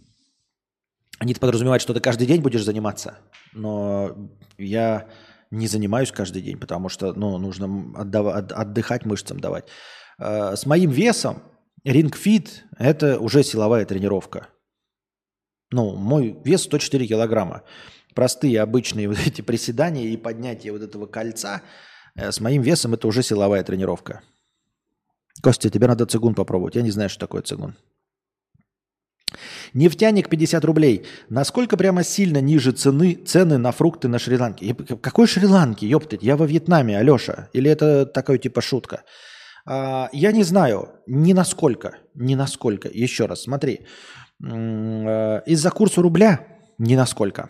[1.20, 3.20] они подразумевают, что ты каждый день будешь заниматься.
[3.54, 4.16] Но
[4.58, 5.08] я
[5.52, 7.66] не занимаюсь каждый день, потому что ну, нужно
[7.96, 9.66] отдав- отдыхать мышцам давать.
[10.18, 11.44] А, с моим весом
[11.84, 14.48] Рингфит– это уже силовая тренировка.
[15.72, 17.64] Ну, мой вес 104 килограмма.
[18.16, 21.62] Простые обычные вот эти приседания и поднятие вот этого кольца
[22.16, 24.22] э, с моим весом– это уже силовая тренировка.
[25.42, 26.76] Костя, тебе надо цигун попробовать.
[26.76, 27.76] Я не знаю, что такое цигун.
[29.74, 31.06] Нефтяник 50 рублей.
[31.30, 34.76] Насколько прямо сильно ниже цены, цены на фрукты на Шри-Ланке?
[35.02, 36.22] Какой Шри-Ланке, ёптать?
[36.22, 37.50] Я во Вьетнаме, Алеша.
[37.54, 39.04] Или это такая типа шутка?
[39.66, 42.90] А, я не знаю, ни насколько, ни насколько.
[42.90, 43.82] Еще раз, смотри.
[44.44, 46.48] Э, из-за курса рубля
[46.78, 47.50] ни насколько.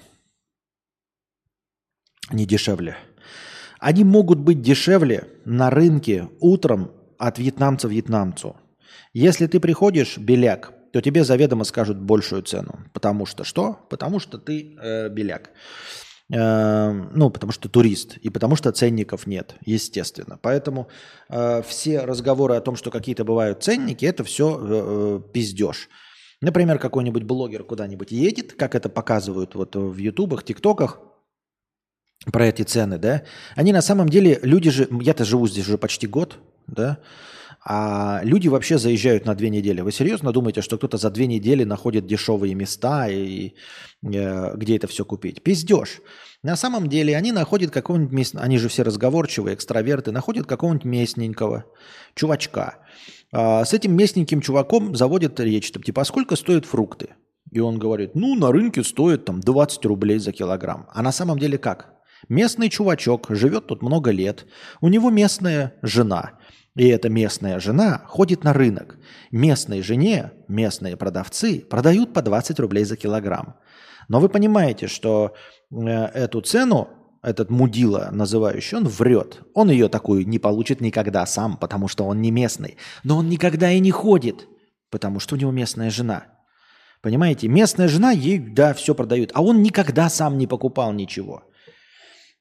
[2.32, 2.98] Не дешевле.
[3.80, 8.56] Они могут быть дешевле на рынке утром от вьетнамца вьетнамцу.
[9.14, 12.80] Если ты приходишь, беляк, то тебе заведомо скажут большую цену.
[12.94, 13.80] Потому что что?
[13.90, 15.50] Потому что ты э, беляк.
[16.32, 20.40] Эм, ну, потому что турист, и потому что ценников нет, естественно.
[20.42, 20.88] Поэтому
[21.30, 25.90] э, все разговоры о том, что какие-то бывают ценники, это все э, э, пиздеж.
[26.42, 31.00] Например, какой-нибудь блогер куда-нибудь едет, как это показывают вот в ютубах, тиктоках,
[32.32, 33.24] про эти цены, да,
[33.56, 37.00] они на самом деле, люди же, я-то живу здесь уже почти год, да,
[37.66, 39.82] а люди вообще заезжают на две недели.
[39.82, 43.54] Вы серьезно думаете, что кто-то за две недели находит дешевые места и
[44.04, 45.42] э, где это все купить?
[45.44, 46.02] Пиздеж.
[46.42, 51.64] На самом деле они находят какого-нибудь местного, они же все разговорчивые, экстраверты, находят какого-нибудь местненького
[52.16, 52.80] чувачка.
[53.32, 57.16] А с этим местненьким чуваком заводят речь, там, типа, а сколько стоят фрукты?
[57.50, 60.88] И он говорит, ну, на рынке стоит там 20 рублей за килограмм.
[60.94, 61.94] А на самом деле как?
[62.30, 64.46] Местный чувачок живет тут много лет,
[64.82, 66.34] у него местная жена–
[66.76, 68.98] и эта местная жена ходит на рынок.
[69.32, 73.56] Местной жене местные продавцы продают по 20 рублей за килограмм.
[74.08, 75.36] Но вы понимаете, что
[75.72, 76.90] э, эту цену
[77.22, 79.42] этот мудила называющий, он врет.
[79.54, 82.78] Он ее такую не получит никогда сам, потому что он не местный.
[83.04, 84.48] Но он никогда и не ходит,
[84.90, 86.26] потому что у него местная жена.
[87.02, 91.44] Понимаете, местная жена ей, да, все продают, а он никогда сам не покупал ничего.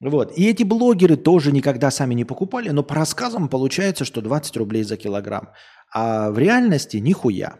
[0.03, 0.37] Вот.
[0.37, 4.83] И эти блогеры тоже никогда сами не покупали, но по рассказам получается, что 20 рублей
[4.83, 5.51] за килограмм.
[5.93, 7.59] А в реальности нихуя.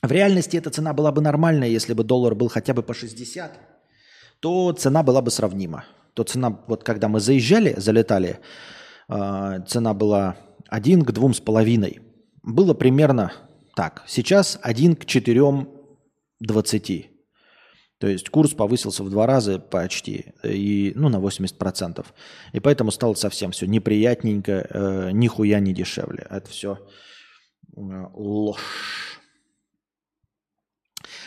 [0.00, 3.58] В реальности эта цена была бы нормальная, если бы доллар был хотя бы по 60,
[4.40, 5.84] то цена была бы сравнима.
[6.14, 8.38] То цена, вот когда мы заезжали, залетали,
[9.08, 10.36] а, цена была
[10.68, 12.00] 1 к 2,5.
[12.44, 13.32] Было примерно
[13.74, 14.04] так.
[14.06, 17.06] Сейчас 1 к 4,20.
[18.00, 22.06] То есть курс повысился в два раза почти, и, ну, на 80%.
[22.54, 26.26] И поэтому стало совсем все неприятненько, э, нихуя не дешевле.
[26.30, 26.78] Это все
[27.76, 27.80] э,
[28.14, 29.18] ложь.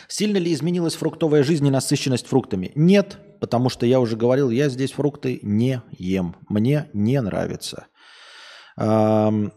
[0.08, 2.72] Сильно ли изменилась фруктовая жизнь и насыщенность фруктами?
[2.74, 6.34] Нет, потому что я уже говорил, я здесь фрукты не ем.
[6.48, 7.86] Мне не нравится.
[8.76, 9.52] По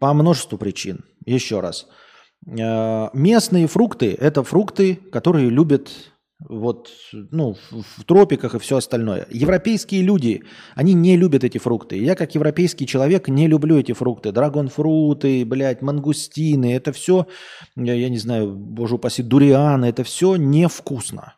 [0.00, 1.04] множеству причин.
[1.26, 1.86] Еще раз.
[1.86, 2.05] Э,
[2.44, 5.90] местные фрукты– это фрукты, которые любят
[6.38, 9.26] вот, ну, в, тропиках и все остальное.
[9.30, 10.42] Европейские люди,
[10.74, 11.96] они не любят эти фрукты.
[11.98, 14.32] Я, как европейский человек, не люблю эти фрукты.
[14.32, 17.26] Драгонфруты, блядь, мангустины, это все,
[17.74, 21.36] я, я не знаю, боже упаси, дурианы, это все невкусно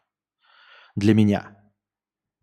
[0.97, 1.58] для меня.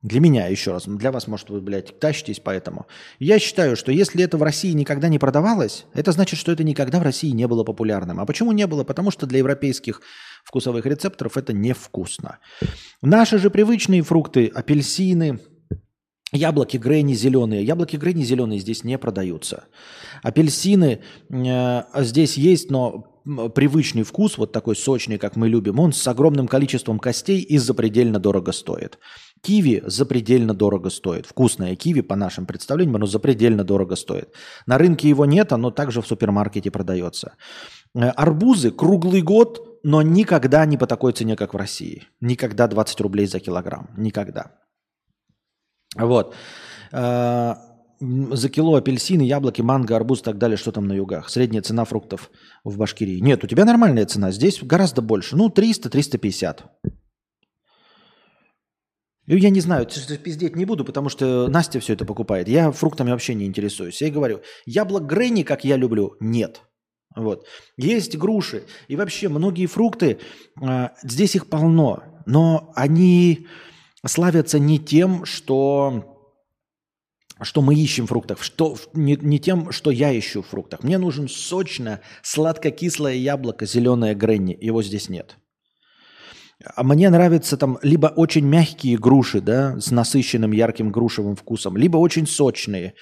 [0.06, 2.86] Для меня, еще раз, для вас, может, вы, блядь, тащитесь поэтому.
[3.18, 7.00] Я считаю, что если это в России никогда не продавалось, это значит, что это никогда
[7.00, 8.20] в России не было популярным.
[8.20, 8.84] А почему не было?
[8.84, 10.02] Потому что для европейских
[10.44, 12.38] вкусовых рецепторов это невкусно.
[13.02, 15.40] Наши же привычные фрукты, апельсины,
[16.32, 17.64] Яблоки Гренни зеленые.
[17.64, 19.64] Яблоки Гренни зеленые здесь не продаются.
[20.22, 23.16] Апельсины э, здесь есть, но
[23.56, 28.20] привычный вкус, вот такой сочный, как мы любим, он с огромным количеством костей и запредельно
[28.20, 29.00] дорого стоит.
[29.46, 31.26] Киви запредельно дорого стоит.
[31.28, 34.30] Вкусное киви, по нашим представлениям, оно запредельно дорого стоит.
[34.68, 37.36] На рынке его нет, оно также в супермаркете продается.
[37.96, 42.08] Э, арбузы круглый год, но никогда не по такой цене, как в России.
[42.22, 43.90] Никогда 20 рублей за килограмм.
[43.98, 44.52] Никогда.
[45.96, 46.34] Вот.
[46.92, 47.54] Э,
[48.00, 51.30] за кило апельсины, яблоки, манго, арбуз и так далее, что там на югах.
[51.30, 52.32] Средняя цена фруктов
[52.64, 53.22] в Башкирии.
[53.22, 54.32] Нет, у тебя нормальная цена.
[54.32, 55.36] Здесь гораздо больше.
[55.36, 56.64] Ну, 300-350.
[59.28, 59.88] Я не знаю,
[60.24, 62.48] пиздеть не буду, потому что Настя все это покупает.
[62.48, 64.02] Я фруктами вообще не интересуюсь.
[64.02, 66.62] Я говорю, яблок Гренни, как я люблю, нет.
[67.16, 67.48] Вот.
[67.78, 68.64] Есть груши.
[68.88, 70.20] И вообще многие фрукты,
[70.62, 73.48] э, здесь их полно, но они
[74.06, 76.12] славятся не тем, что
[77.42, 80.84] что мы ищем в фруктах, что, не, не тем, что я ищу в фруктах.
[80.84, 84.58] Мне нужен сочное, сладко-кислое яблоко, зеленое Гренни.
[84.60, 85.38] Его здесь нет.
[86.64, 91.98] А мне нравятся там либо очень мягкие груши, да, с насыщенным ярким грушевым вкусом, либо
[91.98, 92.94] очень сочные,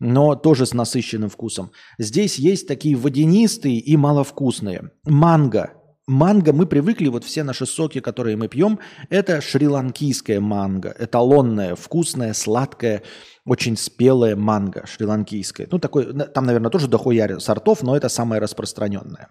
[0.00, 1.70] но тоже с насыщенным вкусом.
[1.98, 4.90] Здесь есть такие водянистые и маловкусные.
[5.04, 5.72] Манго.
[6.08, 8.78] Манго, мы привыкли, вот все наши соки, которые мы пьем,
[9.10, 13.02] это шри-ланкийская манго, эталонная, вкусная, сладкая,
[13.44, 15.66] очень спелая манго шри-ланкийская.
[15.70, 19.30] Ну, такой, там, наверное, тоже дохуя сортов, но это самое распространенное.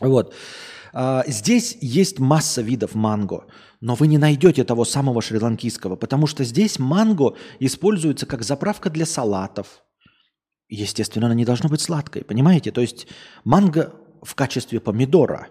[0.00, 0.34] Вот.
[0.92, 3.46] А, здесь есть масса видов манго,
[3.80, 9.06] но вы не найдете того самого шри-ланкийского, потому что здесь манго используется как заправка для
[9.06, 9.82] салатов.
[10.68, 12.70] Естественно, она не должна быть сладкой, понимаете?
[12.70, 13.06] То есть
[13.44, 15.48] манго в качестве помидора.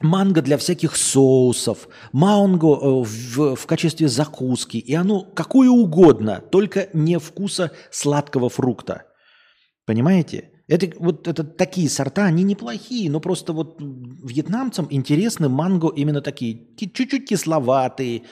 [0.00, 6.90] Манго для всяких соусов, манго э, в, в качестве закуски, и оно какое угодно, только
[6.92, 9.06] не вкуса сладкого фрукта.
[9.86, 10.50] Понимаете?
[10.68, 16.74] Это вот это такие сорта, они неплохие, но просто вот вьетнамцам интересны манго именно такие,
[16.76, 18.22] чуть-чуть кисловатые,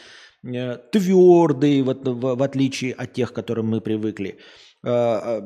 [0.43, 4.39] э, твердые, вот, в, в отличие от тех, к которым мы привыкли.
[4.85, 5.43] Э, э,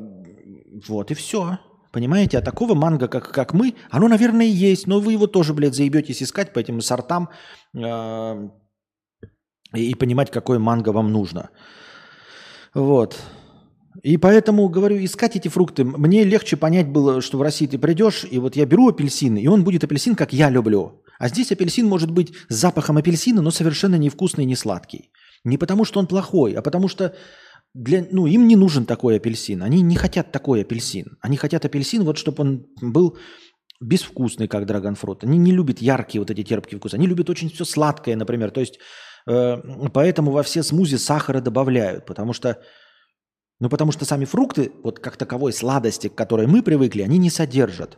[0.87, 1.59] вот и все.
[1.91, 5.75] Понимаете, а такого манго, как, как мы, оно, наверное, есть, но вы его тоже, блядь,
[5.75, 7.29] заебетесь искать по этим сортам
[7.75, 8.49] э,
[9.75, 11.49] и, и понимать, какое манго вам нужно.
[12.73, 13.19] Вот.
[14.03, 15.83] И поэтому, говорю, искать эти фрукты.
[15.83, 19.47] Мне легче понять было, что в России ты придешь, и вот я беру апельсин, и
[19.47, 21.03] он будет апельсин, как я люблю.
[21.17, 25.11] А здесь апельсин может быть с запахом апельсина, но совершенно невкусный не сладкий.
[25.43, 27.13] Не потому, что он плохой, а потому что
[27.73, 29.61] для, ну, им не нужен такой апельсин.
[29.61, 31.17] Они не хотят такой апельсин.
[31.21, 33.17] Они хотят апельсин, вот чтобы он был
[33.81, 35.23] безвкусный, как драгонфрут.
[35.23, 36.95] Они не любят яркие вот эти терпкие вкусы.
[36.95, 38.51] Они любят очень все сладкое, например.
[38.51, 38.79] То есть
[39.27, 39.57] э,
[39.93, 42.59] поэтому во все смузи сахара добавляют, потому что
[43.59, 47.29] ну, потому что сами фрукты, вот как таковой сладости, к которой мы привыкли, они не
[47.29, 47.97] содержат.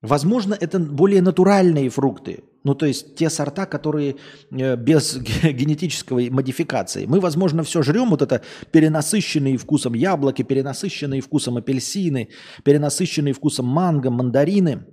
[0.00, 2.44] Возможно, это более натуральные фрукты.
[2.64, 4.16] Ну, то есть те сорта, которые
[4.50, 7.06] э, без генетической модификации.
[7.06, 8.42] Мы, возможно, все жрем, вот это
[8.72, 12.30] перенасыщенные вкусом яблоки, перенасыщенные вкусом апельсины,
[12.64, 14.86] перенасыщенные вкусом манго, мандарины.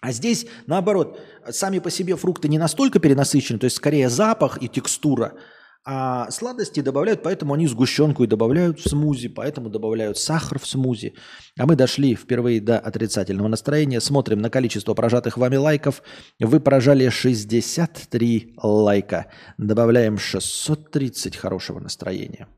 [0.00, 4.68] А здесь, наоборот, сами по себе фрукты не настолько перенасыщены, то есть скорее запах и
[4.68, 5.32] текстура–
[5.88, 11.14] а сладости добавляют, поэтому они сгущенку и добавляют в смузи, поэтому добавляют сахар в смузи.
[11.56, 14.00] А мы дошли впервые до отрицательного настроения.
[14.00, 16.02] Смотрим на количество прожатых вами лайков.
[16.40, 19.26] Вы прожали 63 лайка.
[19.58, 22.48] Добавляем 630 хорошего настроения.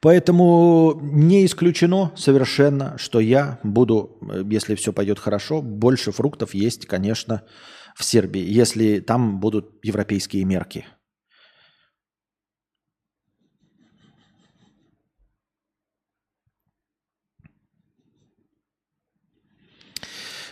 [0.00, 4.18] Поэтому не исключено совершенно, что я буду,
[4.50, 7.42] если все пойдет хорошо, больше фруктов есть, конечно,
[7.94, 10.86] в Сербии, если там будут европейские мерки–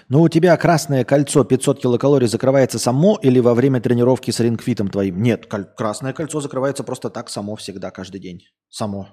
[0.09, 4.89] Ну, у тебя красное кольцо 500 килокалорий закрывается само или во время тренировки с рингфитом
[4.89, 5.23] твоим?
[5.23, 8.43] Нет, красное кольцо закрывается просто так само всегда, каждый день.
[8.69, 9.09] Само.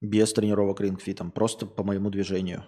[0.00, 1.32] Без тренировок рингфитом.
[1.32, 2.64] Просто по моему движению.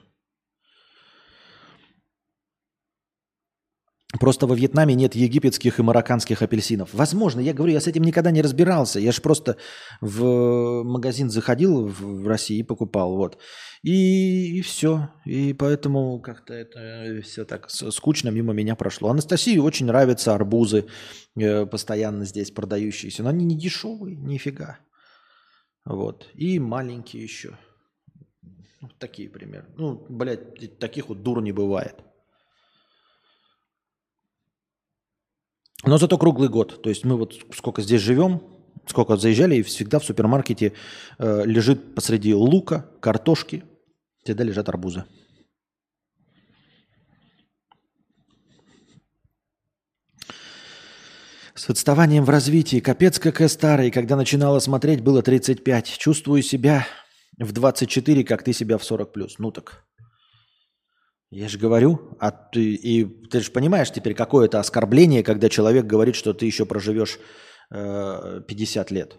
[4.19, 6.93] Просто во Вьетнаме нет египетских и марокканских апельсинов.
[6.93, 8.99] Возможно, я говорю, я с этим никогда не разбирался.
[8.99, 9.57] Я же просто
[10.01, 13.17] в магазин заходил в России и покупал.
[13.17, 13.39] Вот.
[13.83, 15.11] И, и все.
[15.25, 19.11] И поэтому как-то это все так скучно мимо меня прошло.
[19.11, 20.87] Анастасии очень нравятся арбузы,
[21.39, 23.23] э, постоянно здесь продающиеся.
[23.23, 24.79] Но они не дешевые, нифига.
[25.85, 26.29] Вот.
[26.35, 27.57] И маленькие еще.
[28.81, 29.67] Вот такие примеры.
[29.77, 31.95] Ну, блядь, таких вот дур не бывает.
[35.85, 36.83] Но зато круглый год.
[36.83, 38.43] То есть мы вот сколько здесь живем,
[38.87, 40.73] сколько заезжали, и всегда в супермаркете
[41.19, 43.65] э, лежит посреди лука, картошки,
[44.23, 45.05] всегда лежат арбузы.
[51.55, 52.81] С отставанием в развитии.
[52.81, 53.91] Капец, как я старый.
[53.91, 55.99] Когда начинала смотреть, было 35.
[55.99, 56.87] Чувствую себя
[57.39, 59.39] в 24, как ты себя в 40 плюс.
[59.39, 59.85] Ну так.
[61.31, 65.87] Я же говорю, а ты, и ты же понимаешь теперь, какое это оскорбление, когда человек
[65.87, 67.21] говорит, что ты еще проживешь
[67.71, 69.17] э, 50 лет.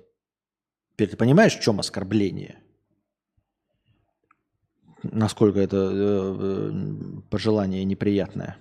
[0.92, 2.62] Теперь ты понимаешь, в чем оскорбление?
[5.04, 8.58] Насколько это э, э, пожелание неприятное.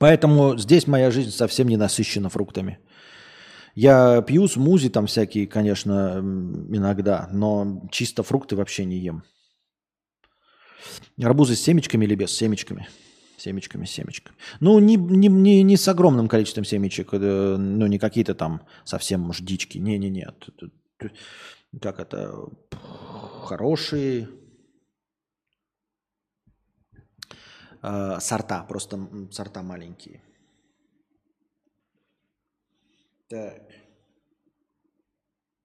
[0.00, 2.80] Поэтому здесь моя жизнь совсем не насыщена фруктами.
[3.76, 9.22] Я пью смузи там всякие, конечно, иногда, но чисто фрукты вообще не ем.
[11.22, 12.36] Арбузы с семечками или без?
[12.36, 12.88] семечками.
[13.36, 14.36] Семечками, семечками.
[14.60, 19.20] Ну, не, не, не, не с огромным количеством семечек, э, ну, не какие-то там совсем,
[19.20, 19.78] может, дички.
[19.78, 20.32] Не-не-не.
[21.80, 22.48] Как это?
[23.42, 24.28] Хорошие
[27.82, 30.22] э, сорта, просто сорта маленькие.
[33.28, 33.62] Так.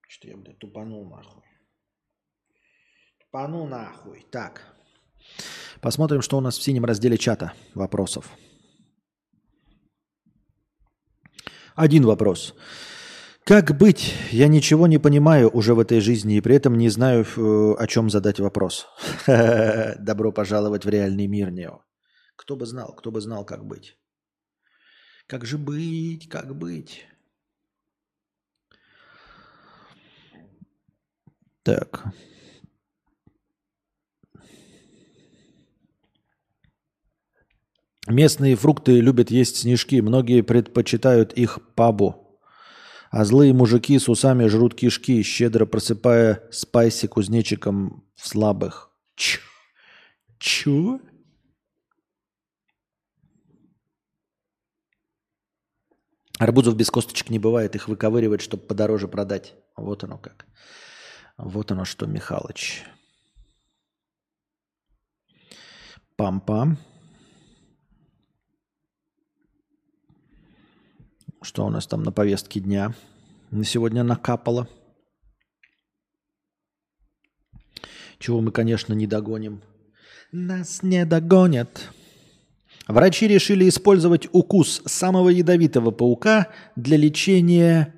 [0.08, 1.44] Что я, блядь, тупанул нахуй.
[3.20, 4.26] Тупанул нахуй.
[4.32, 4.79] Так.
[5.82, 8.26] Посмотрим, что у нас в синем разделе чата вопросов.
[11.76, 12.54] Один вопрос.
[13.46, 14.14] Как быть?
[14.32, 17.88] Я ничего не понимаю уже в этой жизни и при этом не знаю, э, о
[17.88, 18.88] чем задать вопрос.
[20.00, 21.82] Добро пожаловать в реальный мир, Нео.
[22.36, 23.98] Кто бы знал, кто бы знал, как быть.
[25.26, 27.06] Как же быть, как быть?
[31.64, 32.04] Так.
[38.10, 42.40] Местные фрукты любят есть снежки, многие предпочитают их пабу.
[43.12, 48.90] А злые мужики с усами жрут кишки, щедро просыпая спайси кузнечиком в слабых.
[49.16, 49.40] Ч?
[50.40, 51.00] Чё?
[56.40, 59.54] Арбузов без косточек не бывает, их выковыривать, чтобы подороже продать.
[59.76, 60.48] Вот оно как.
[61.38, 62.84] Вот оно что, Михалыч.
[66.18, 66.78] Пам-пам.
[71.42, 72.94] Что у нас там на повестке дня?
[73.52, 74.68] На сегодня накапало.
[78.20, 79.62] Чего мы, конечно, не догоним.
[80.32, 81.92] Нас не догонят.
[82.88, 87.96] Врачи решили использовать укус самого ядовитого паука для лечения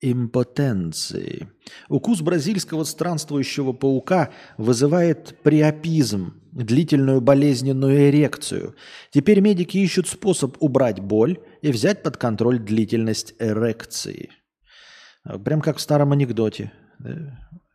[0.00, 1.48] импотенции.
[1.88, 8.76] Укус бразильского странствующего паука вызывает приопизм, длительную болезненную эрекцию.
[9.10, 14.30] Теперь медики ищут способ убрать боль и взять под контроль длительность эрекции.
[15.44, 16.72] Прям как в старом анекдоте.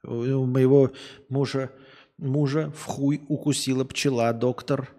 [0.04, 0.92] У моего
[1.28, 1.72] мужа
[2.18, 4.90] мужа в хуй укусила пчела, доктор.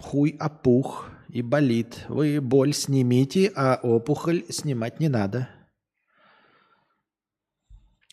[0.00, 2.06] Хуй опух и болит.
[2.08, 5.48] Вы боль снимите, а опухоль снимать не надо.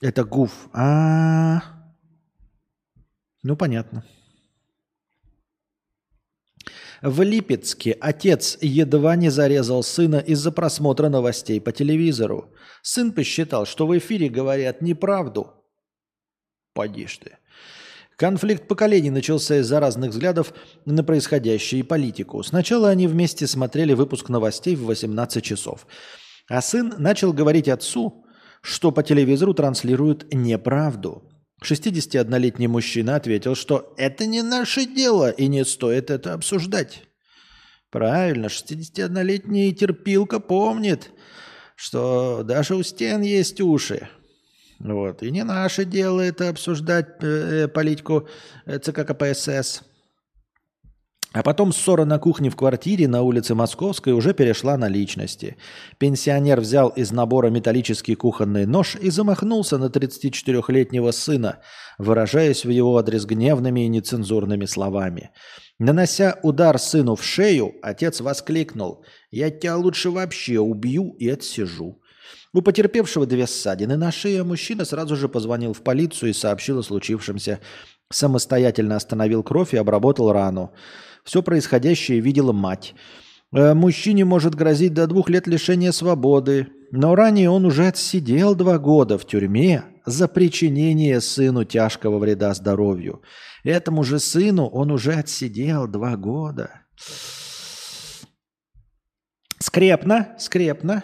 [0.01, 0.67] Это гуф.
[0.73, 1.61] А, -а, -а.
[3.43, 4.03] ну понятно.
[7.01, 12.53] В Липецке отец едва не зарезал сына из-за просмотра новостей по телевизору.
[12.81, 15.53] Сын посчитал, что в эфире говорят неправду.
[16.73, 17.37] Поди ты.
[18.17, 22.43] Конфликт поколений начался из-за разных взглядов на происходящее и политику.
[22.43, 25.87] Сначала они вместе смотрели выпуск новостей в 18 часов.
[26.49, 28.25] А сын начал говорить отцу,
[28.61, 31.23] что по телевизору транслируют неправду.
[31.63, 37.03] 61-летний мужчина ответил, что это не наше дело и не стоит это обсуждать.
[37.89, 41.11] Правильно, 61-летний терпилка помнит,
[41.75, 44.09] что даже у стен есть уши.
[44.79, 45.23] Вот.
[45.23, 48.29] И не наше дело это обсуждать э, политику
[48.65, 49.83] э, ЦК КПСС.
[51.31, 55.57] А потом ссора на кухне в квартире на улице Московской уже перешла на личности.
[55.99, 61.59] Пенсионер взял из набора металлический кухонный нож и замахнулся на 34-летнего сына,
[61.99, 65.29] выражаясь в его адрес гневными и нецензурными словами.
[65.77, 72.01] Нанося удар сыну в шею, отец воскликнул «Я тебя лучше вообще убью и отсижу».
[72.53, 76.83] У потерпевшего две ссадины на шее, мужчина сразу же позвонил в полицию и сообщил о
[76.83, 77.59] случившемся.
[78.11, 80.73] Самостоятельно остановил кровь и обработал рану.
[81.23, 82.95] Все происходящее видела мать.
[83.51, 88.77] Э, мужчине может грозить до двух лет лишения свободы, но ранее он уже отсидел два
[88.77, 93.21] года в тюрьме за причинение сыну тяжкого вреда здоровью.
[93.63, 96.81] Этому же сыну он уже отсидел два года.
[99.59, 101.03] Скрепно, скрепно.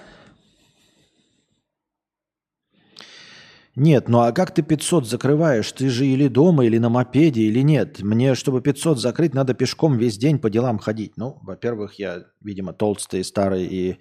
[3.76, 5.69] Нет, ну а как ты 500 закрываешь?
[5.73, 8.01] Ты же или дома, или на мопеде, или нет?
[8.01, 11.17] Мне, чтобы 500 закрыть, надо пешком весь день по делам ходить.
[11.17, 13.99] Ну, во-первых, я, видимо, толстый, старый, и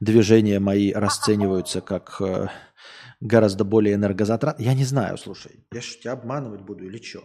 [0.00, 2.48] движения мои расцениваются как э,
[3.20, 4.60] гораздо более энергозатрат.
[4.60, 7.24] Я не знаю, слушай, я же тебя обманывать буду или что?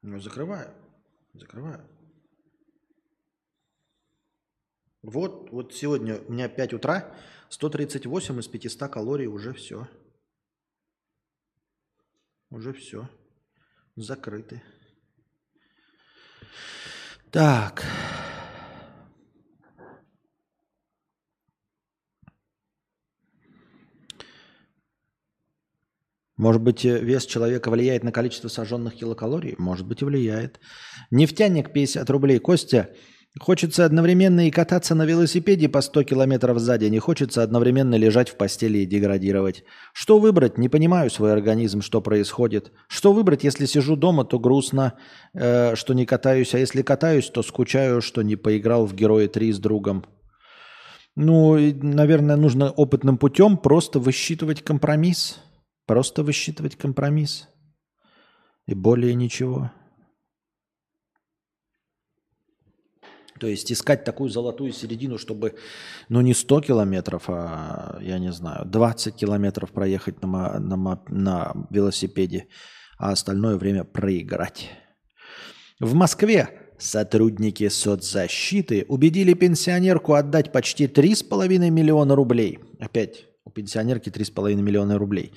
[0.00, 0.70] Ну, закрываю,
[1.34, 1.84] закрываю.
[5.08, 7.14] Вот, вот сегодня у меня 5 утра,
[7.48, 9.88] 138 из 500 калорий уже все.
[12.50, 13.08] Уже все.
[13.96, 14.60] Закрыты.
[17.30, 17.84] Так.
[26.36, 29.54] Может быть, э, вес человека влияет на количество сожженных килокалорий?
[29.56, 30.60] Может быть, и влияет.
[31.10, 32.38] Нефтяник 50 рублей.
[32.40, 32.94] Костя,
[33.38, 38.30] Хочется одновременно и кататься на велосипеде по 100 километров за день, и хочется одновременно лежать
[38.30, 39.64] в постели и деградировать.
[39.92, 40.56] Что выбрать?
[40.56, 42.72] Не понимаю свой организм, что происходит.
[42.88, 44.94] Что выбрать, если сижу дома, то грустно,
[45.34, 49.52] э, что не катаюсь, а если катаюсь, то скучаю, что не поиграл в Герои 3
[49.52, 50.04] с другом.
[51.14, 55.38] Ну, наверное, нужно опытным путем просто высчитывать компромисс.
[55.86, 57.48] Просто высчитывать компромисс.
[58.66, 59.70] И более ничего.
[63.38, 65.54] То есть искать такую золотую середину, чтобы,
[66.08, 72.48] ну, не 100 километров, а, я не знаю, 20 километров проехать на, на, на велосипеде,
[72.98, 74.70] а остальное время проиграть.
[75.80, 82.58] В Москве сотрудники соцзащиты убедили пенсионерку отдать почти 3,5 миллиона рублей.
[82.80, 85.32] Опять у пенсионерки 3,5 миллиона рублей.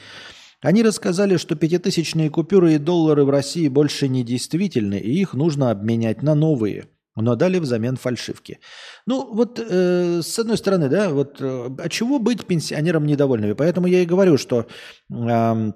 [0.61, 5.71] Они рассказали, что пятитысячные купюры и доллары в России больше не действительны, и их нужно
[5.71, 8.59] обменять на новые– но дали взамен фальшивки.
[9.05, 13.53] Ну, вот э, с одной стороны, да, вот э, а чего быть пенсионерам недовольными?
[13.53, 14.65] Поэтому я и говорю, что
[15.09, 15.71] э,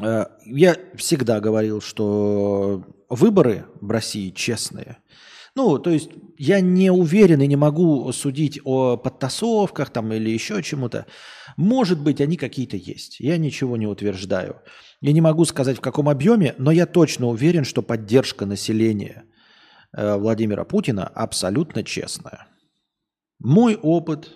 [0.00, 4.98] э, я всегда говорил, что выборы в России честные.
[5.54, 6.08] Ну, то есть
[6.38, 11.04] я не уверен и не могу судить о подтасовках там или еще чему-то.
[11.58, 13.20] Может быть, они какие-то есть.
[13.20, 14.62] Я ничего не утверждаю.
[15.02, 19.24] Я не могу сказать, в каком объеме, но я точно уверен, что поддержка населения–
[19.92, 22.46] Владимира Путина абсолютно честная.
[23.38, 24.30] Мой опыт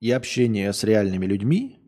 [0.00, 1.78] и общение с реальными людьми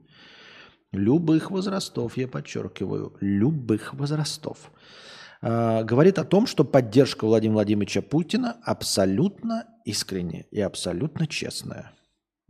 [0.93, 4.71] любых возрастов, я подчеркиваю, любых возрастов,
[5.43, 11.93] э, говорит о том, что поддержка Владимира Владимировича Путина абсолютно искренняя и абсолютно честная.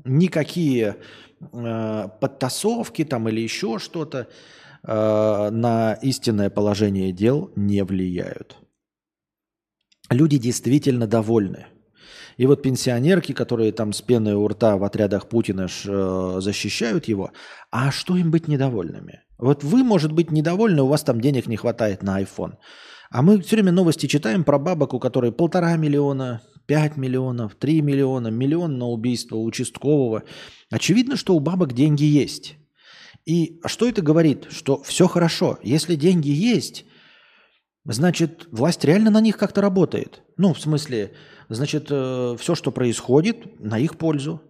[0.05, 0.97] Никакие
[1.41, 4.29] э, подтасовки там или еще что-то
[4.83, 8.57] э, на истинное положение дел не влияют
[10.11, 11.67] люди действительно довольны.
[12.37, 17.07] И вот пенсионерки, которые там с пеной у рта в отрядах Путина ж, э, защищают
[17.07, 17.33] его,
[17.71, 19.21] а что им быть недовольными?
[19.39, 22.55] Вот вы, может быть, недовольны, у вас там денег не хватает на iPhone.
[23.11, 27.83] А мы все время новости читаем про бабок, у которой полтора миллиона, пять миллионов, три
[27.83, 30.23] миллиона, миллион на убийство участкового.
[30.71, 32.57] Очевидно, что у бабок деньги есть.
[33.27, 34.47] И что это говорит?
[34.51, 35.59] Что все хорошо.
[35.63, 36.85] Если деньги есть,
[37.85, 40.23] значит, власть реально на них как-то работает.
[40.37, 41.13] Ну, в смысле,
[41.49, 44.43] значит, э, все, что происходит, на их пользу.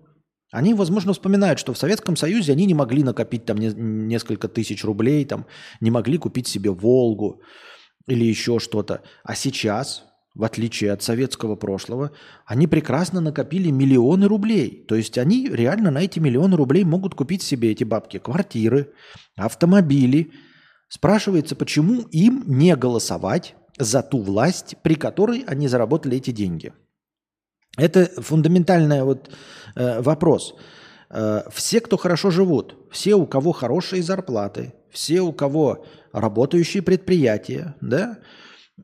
[0.53, 4.85] Они, возможно, вспоминают, что в Советском Союзе они не могли накопить там не, несколько тысяч
[4.85, 5.47] рублей, там,
[5.81, 7.41] не могли купить себе «Волгу»
[8.09, 9.03] или еще что-то.
[9.23, 10.05] А сейчас,
[10.35, 12.11] в отличие от советского прошлого,
[12.47, 14.85] они прекрасно накопили миллионы рублей.
[14.89, 18.93] То есть они реально на эти миллионы рублей могут купить себе эти бабки квартиры,
[19.37, 20.33] автомобили.
[20.91, 26.73] Спрашивается, почему им не голосовать за ту власть, при которой они заработали эти деньги.
[27.79, 29.31] Это фундаментальный вот,
[29.77, 30.57] э, вопрос.
[31.09, 37.77] Э, все, кто хорошо живут, все, у кого хорошие зарплаты, все, у кого работающие предприятия,
[37.81, 38.19] да,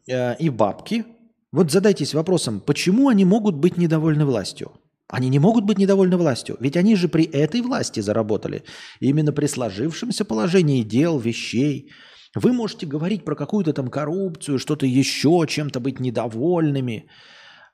[0.08, 1.04] э, и бабки,
[1.50, 4.70] вот задайтесь вопросом, почему они могут быть недовольны властью?
[5.08, 8.64] Они не могут быть недовольны властью, ведь они же при этой власти заработали.
[9.00, 11.90] именно при сложившемся положении дел, вещей.
[12.34, 17.08] Вы можете говорить про какую-то там коррупцию, что-то еще, чем-то быть недовольными.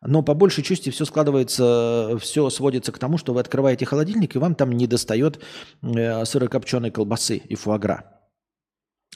[0.07, 4.39] Но по большей части все складывается, все сводится к тому, что вы открываете холодильник, и
[4.39, 5.39] вам там не достает
[5.83, 8.03] э, сырокопченой колбасы и фуагра.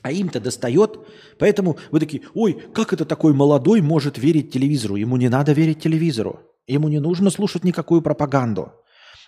[0.03, 0.99] А им-то достает.
[1.39, 4.97] Поэтому вы такие, ой, как это такой молодой может верить телевизору?
[4.97, 6.46] Ему не надо верить телевизору.
[6.67, 8.73] Ему не нужно слушать никакую пропаганду.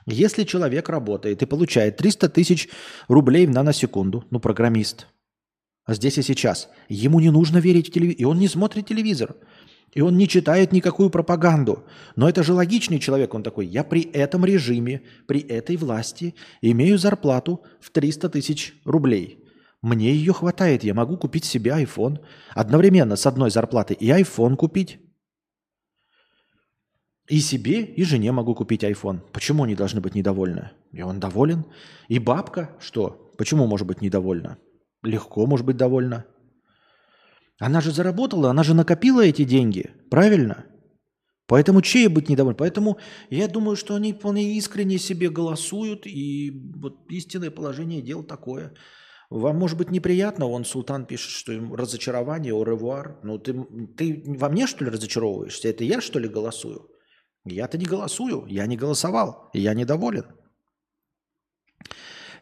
[0.06, 2.68] Если человек работает и получает 300 тысяч
[3.08, 5.06] рублей в наносекунду, ну, программист,
[5.84, 9.36] а здесь и сейчас, ему не нужно верить в телевизор, и он не смотрит телевизор,
[9.92, 11.84] и он не читает никакую пропаганду.
[12.16, 16.98] Но это же логичный человек, он такой, я при этом режиме, при этой власти имею
[16.98, 19.44] зарплату в 300 тысяч рублей.
[19.80, 22.18] Мне ее хватает, я могу купить себе iPhone.
[22.54, 24.98] Одновременно с одной зарплаты и iPhone купить,
[27.28, 29.20] и себе, и жене могу купить iPhone.
[29.32, 30.70] Почему они должны быть недовольны?
[30.92, 31.64] И он доволен.
[32.08, 33.32] И бабка, что?
[33.36, 34.58] Почему может быть недовольна?
[35.02, 36.24] Легко может быть довольна.
[37.60, 40.64] Она же заработала, она же накопила эти деньги, правильно?
[41.46, 42.56] Поэтому чей быть недоволен?
[42.56, 42.98] Поэтому
[43.30, 48.74] я думаю, что они вполне искренне себе голосуют, и вот истинное положение дел такое.
[49.30, 53.18] Вам может быть неприятно, он султан пишет, что им разочарование, о ревуар.
[53.22, 53.52] Ну ты,
[53.96, 55.68] ты во мне что ли разочаровываешься?
[55.68, 56.88] Это я что ли голосую?
[57.44, 60.26] Я-то не голосую, я не голосовал, я недоволен.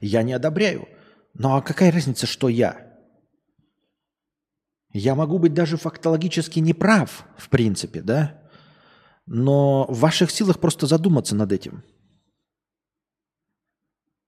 [0.01, 0.89] Я не одобряю.
[1.35, 2.87] Ну а какая разница, что я?
[4.93, 8.43] Я могу быть даже фактологически неправ, в принципе, да?
[9.27, 11.85] Но в ваших силах просто задуматься над этим.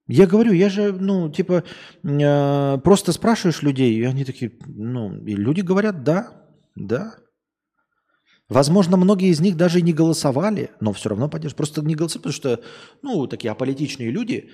[0.07, 1.65] Я говорю, я же, ну, типа,
[2.03, 6.32] э, просто спрашиваешь людей, и они такие, ну, и люди говорят, да,
[6.74, 7.15] да,
[8.49, 11.57] Возможно, многие из них даже и не голосовали, но все равно поддерживают.
[11.57, 12.61] Просто не голосуют, потому что,
[13.03, 14.51] ну, такие аполитичные люди.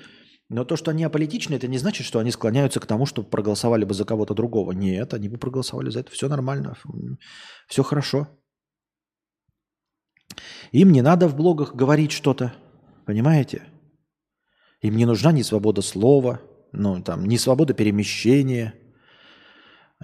[0.48, 3.84] Но то, что они аполитичны, это не значит, что они склоняются к тому, чтобы проголосовали
[3.84, 4.72] бы за кого-то другого.
[4.72, 6.10] Нет, они бы проголосовали за это.
[6.10, 6.76] Все нормально,
[7.68, 8.28] все хорошо.
[10.72, 12.52] Им не надо в блогах говорить что-то,
[13.06, 13.62] понимаете?
[14.80, 16.40] Им не нужна ни свобода слова,
[16.72, 18.74] ну, там, ни свобода перемещения–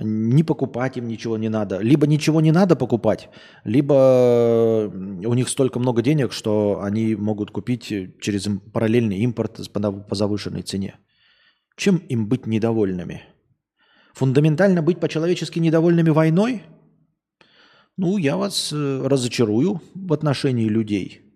[0.00, 1.78] не покупать им ничего не надо.
[1.78, 3.28] Либо ничего не надо покупать,
[3.64, 10.62] либо у них столько много денег, что они могут купить через параллельный импорт по завышенной
[10.62, 10.96] цене.
[11.76, 13.22] Чем им быть недовольными?
[14.14, 16.62] Фундаментально быть по-человечески недовольными войной?
[17.96, 21.22] Ну, я вас э, разочарую в отношении людей–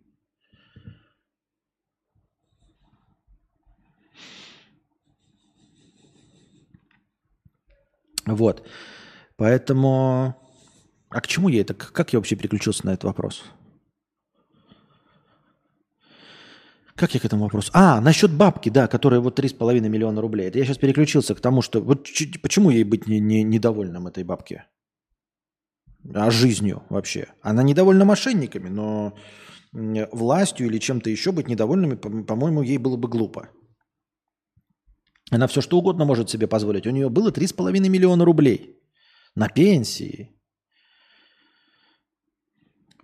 [8.27, 8.67] Вот.
[9.37, 10.35] Поэтому...
[11.11, 11.75] А к чему я это?
[11.75, 13.45] Как я вообще переключился на этот вопрос?
[16.97, 17.71] Как я к этому вопросу?
[17.75, 20.49] А, насчет бабки, да, которая вот 3,5 миллиона рублей.
[20.49, 21.81] Это я сейчас переключился к тому, что...
[21.81, 22.09] Вот
[22.43, 24.65] почему ей быть не, не, недовольным этой бабке?
[26.15, 27.29] А жизнью вообще.
[27.43, 29.15] Она недовольна мошенниками, но
[29.73, 33.49] властью или чем-то еще быть недовольными, по-моему, ей было бы глупо.
[35.31, 36.87] Она все что угодно может себе позволить.
[36.87, 38.79] У нее было 3,5 миллиона рублей
[39.35, 40.31] на пенсии.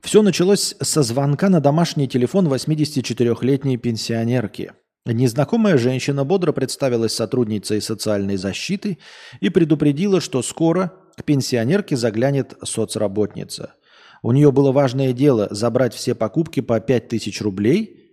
[0.03, 4.73] Все началось со звонка на домашний телефон 84-летней пенсионерки.
[5.07, 8.99] Незнакомая женщина бодро представилась сотрудницей социальной защиты
[9.41, 13.75] и предупредила, что скоро к пенсионерке заглянет соцработница.
[14.23, 18.10] У нее было важное дело забрать все покупки по 5000 рублей,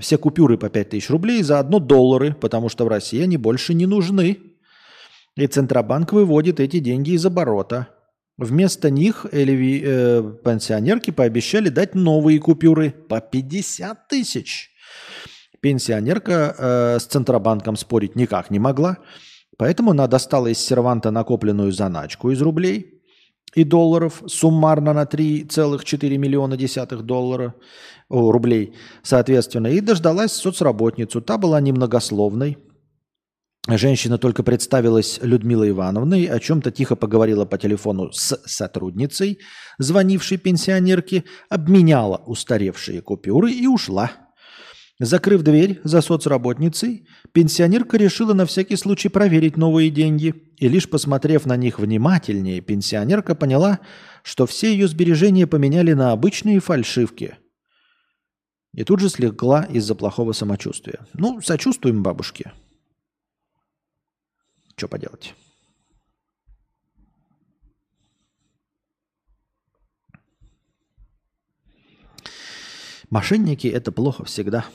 [0.00, 4.38] все купюры по 5000 рублей, заодно доллары, потому что в России они больше не нужны.
[5.36, 7.88] И Центробанк выводит эти деньги из оборота.
[8.36, 14.70] Вместо них элеви, э, пенсионерки пообещали дать новые купюры по 50 тысяч.
[15.60, 18.96] Пенсионерка э, с Центробанком спорить никак не могла,
[19.58, 22.99] поэтому она достала из серванта накопленную заначку из рублей
[23.54, 27.54] и долларов суммарно на 3,4 миллиона десятых доллара,
[28.08, 31.20] о, рублей, соответственно, и дождалась соцработницу.
[31.20, 32.58] Та была немногословной,
[33.68, 39.38] Женщина только представилась Людмилой Ивановной, о чем-то тихо поговорила по телефону с сотрудницей,
[39.78, 44.12] звонившей пенсионерке, обменяла устаревшие купюры и ушла.
[45.00, 50.52] Закрыв дверь за соцработницей, пенсионерка решила на всякий случай проверить новые деньги.
[50.58, 53.80] И лишь посмотрев на них внимательнее, пенсионерка поняла,
[54.22, 57.38] что все ее сбережения поменяли на обычные фальшивки.
[58.74, 61.06] И тут же слегла из-за плохого самочувствия.
[61.14, 62.52] Ну, сочувствуем бабушке.
[64.76, 65.34] Что поделать?
[73.08, 74.66] Мошенники– это плохо всегда.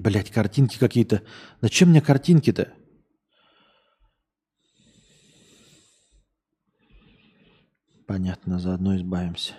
[0.00, 1.20] Блять, картинки какие-то.
[1.60, 2.72] Зачем мне картинки-то?
[8.06, 9.52] Понятно, заодно избавимся.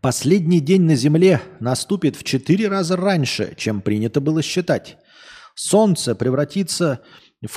[0.00, 4.96] Последний день на Земле наступит в четыре раза раньше, чем принято было считать.
[5.54, 7.02] Солнце превратится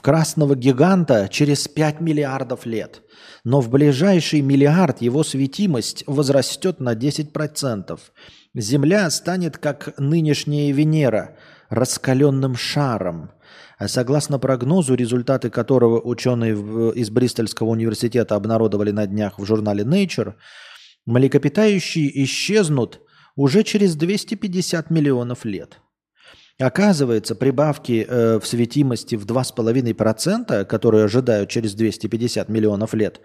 [0.01, 3.01] красного гиганта через 5 миллиардов лет.
[3.43, 7.99] Но в ближайший миллиард его светимость возрастет на 10%.
[8.55, 11.37] Земля станет как нынешняя Венера,
[11.69, 13.31] раскаленным шаром–
[13.77, 16.53] а согласно прогнозу, результаты которого ученые
[16.93, 20.33] из Бристольского университета обнародовали на днях в журнале Nature,
[21.05, 23.01] млекопитающие исчезнут
[23.35, 25.79] уже через 250 миллионов лет.
[26.59, 33.21] Оказывается, прибавки э, в светимости в 2,5%, которые ожидают через 250 миллионов лет,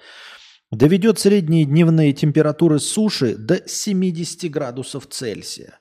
[0.71, 5.79] доведет средние дневные температуры суши до 70 градусов Цельсия.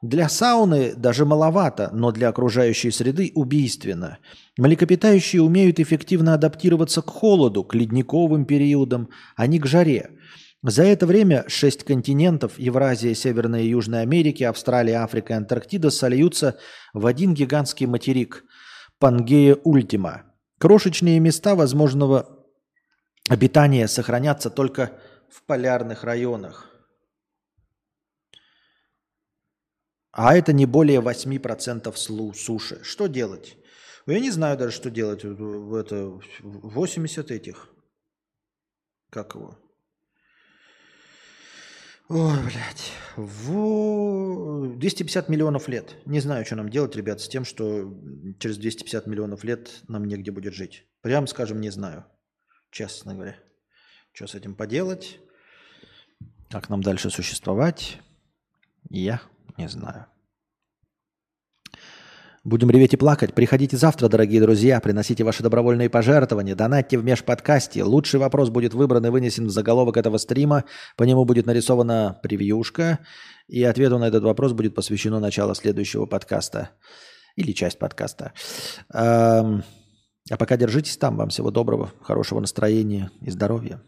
[0.00, 4.18] Для сауны даже маловато, но для окружающей среды убийственно.
[4.56, 10.10] Млекопитающие умеют эффективно адаптироваться к холоду, к ледниковым периодам, а не к жаре.
[10.68, 16.58] За это время шесть континентов– Евразия, Северная и Южная Америки, Австралия, Африка и Антарктида– сольются
[16.92, 18.42] в один гигантский материк–
[18.98, 20.24] Пангея Ультима.
[20.58, 22.44] Крошечные места возможного
[23.28, 24.98] обитания сохранятся только
[25.30, 26.66] в полярных районах–
[30.10, 31.94] А это не более 8%
[32.34, 32.82] суши.
[32.82, 33.56] Что делать?
[34.06, 35.22] Ну, я не знаю даже, что делать.
[35.24, 37.68] Это 80 этих.
[39.10, 39.58] Как его?
[42.08, 42.92] Ой, блядь.
[43.16, 44.66] Во...
[44.68, 45.96] 250 миллионов лет.
[46.06, 47.92] Не знаю, что нам делать, ребят, с тем, что
[48.38, 50.86] через 250 миллионов лет нам негде будет жить.
[51.00, 52.04] Прям скажем, не знаю.
[52.70, 53.36] Честно говоря.
[54.12, 55.18] Что с этим поделать?
[56.48, 57.98] Как нам дальше существовать?
[58.88, 59.20] Я
[59.58, 60.06] не знаю.
[62.46, 63.34] Будем реветь и плакать.
[63.34, 64.78] Приходите завтра, дорогие друзья.
[64.78, 66.54] Приносите ваши добровольные пожертвования.
[66.54, 67.82] Донатьте в межподкасте.
[67.82, 70.62] Лучший вопрос будет выбран и вынесен в заголовок этого стрима.
[70.96, 73.00] По нему будет нарисована превьюшка.
[73.48, 76.70] И ответу на этот вопрос будет посвящено начало следующего подкаста.
[77.34, 78.32] Или часть подкаста.
[78.94, 79.42] А
[80.38, 81.16] пока держитесь там.
[81.16, 83.82] Вам всего доброго, хорошего настроения и здоровья.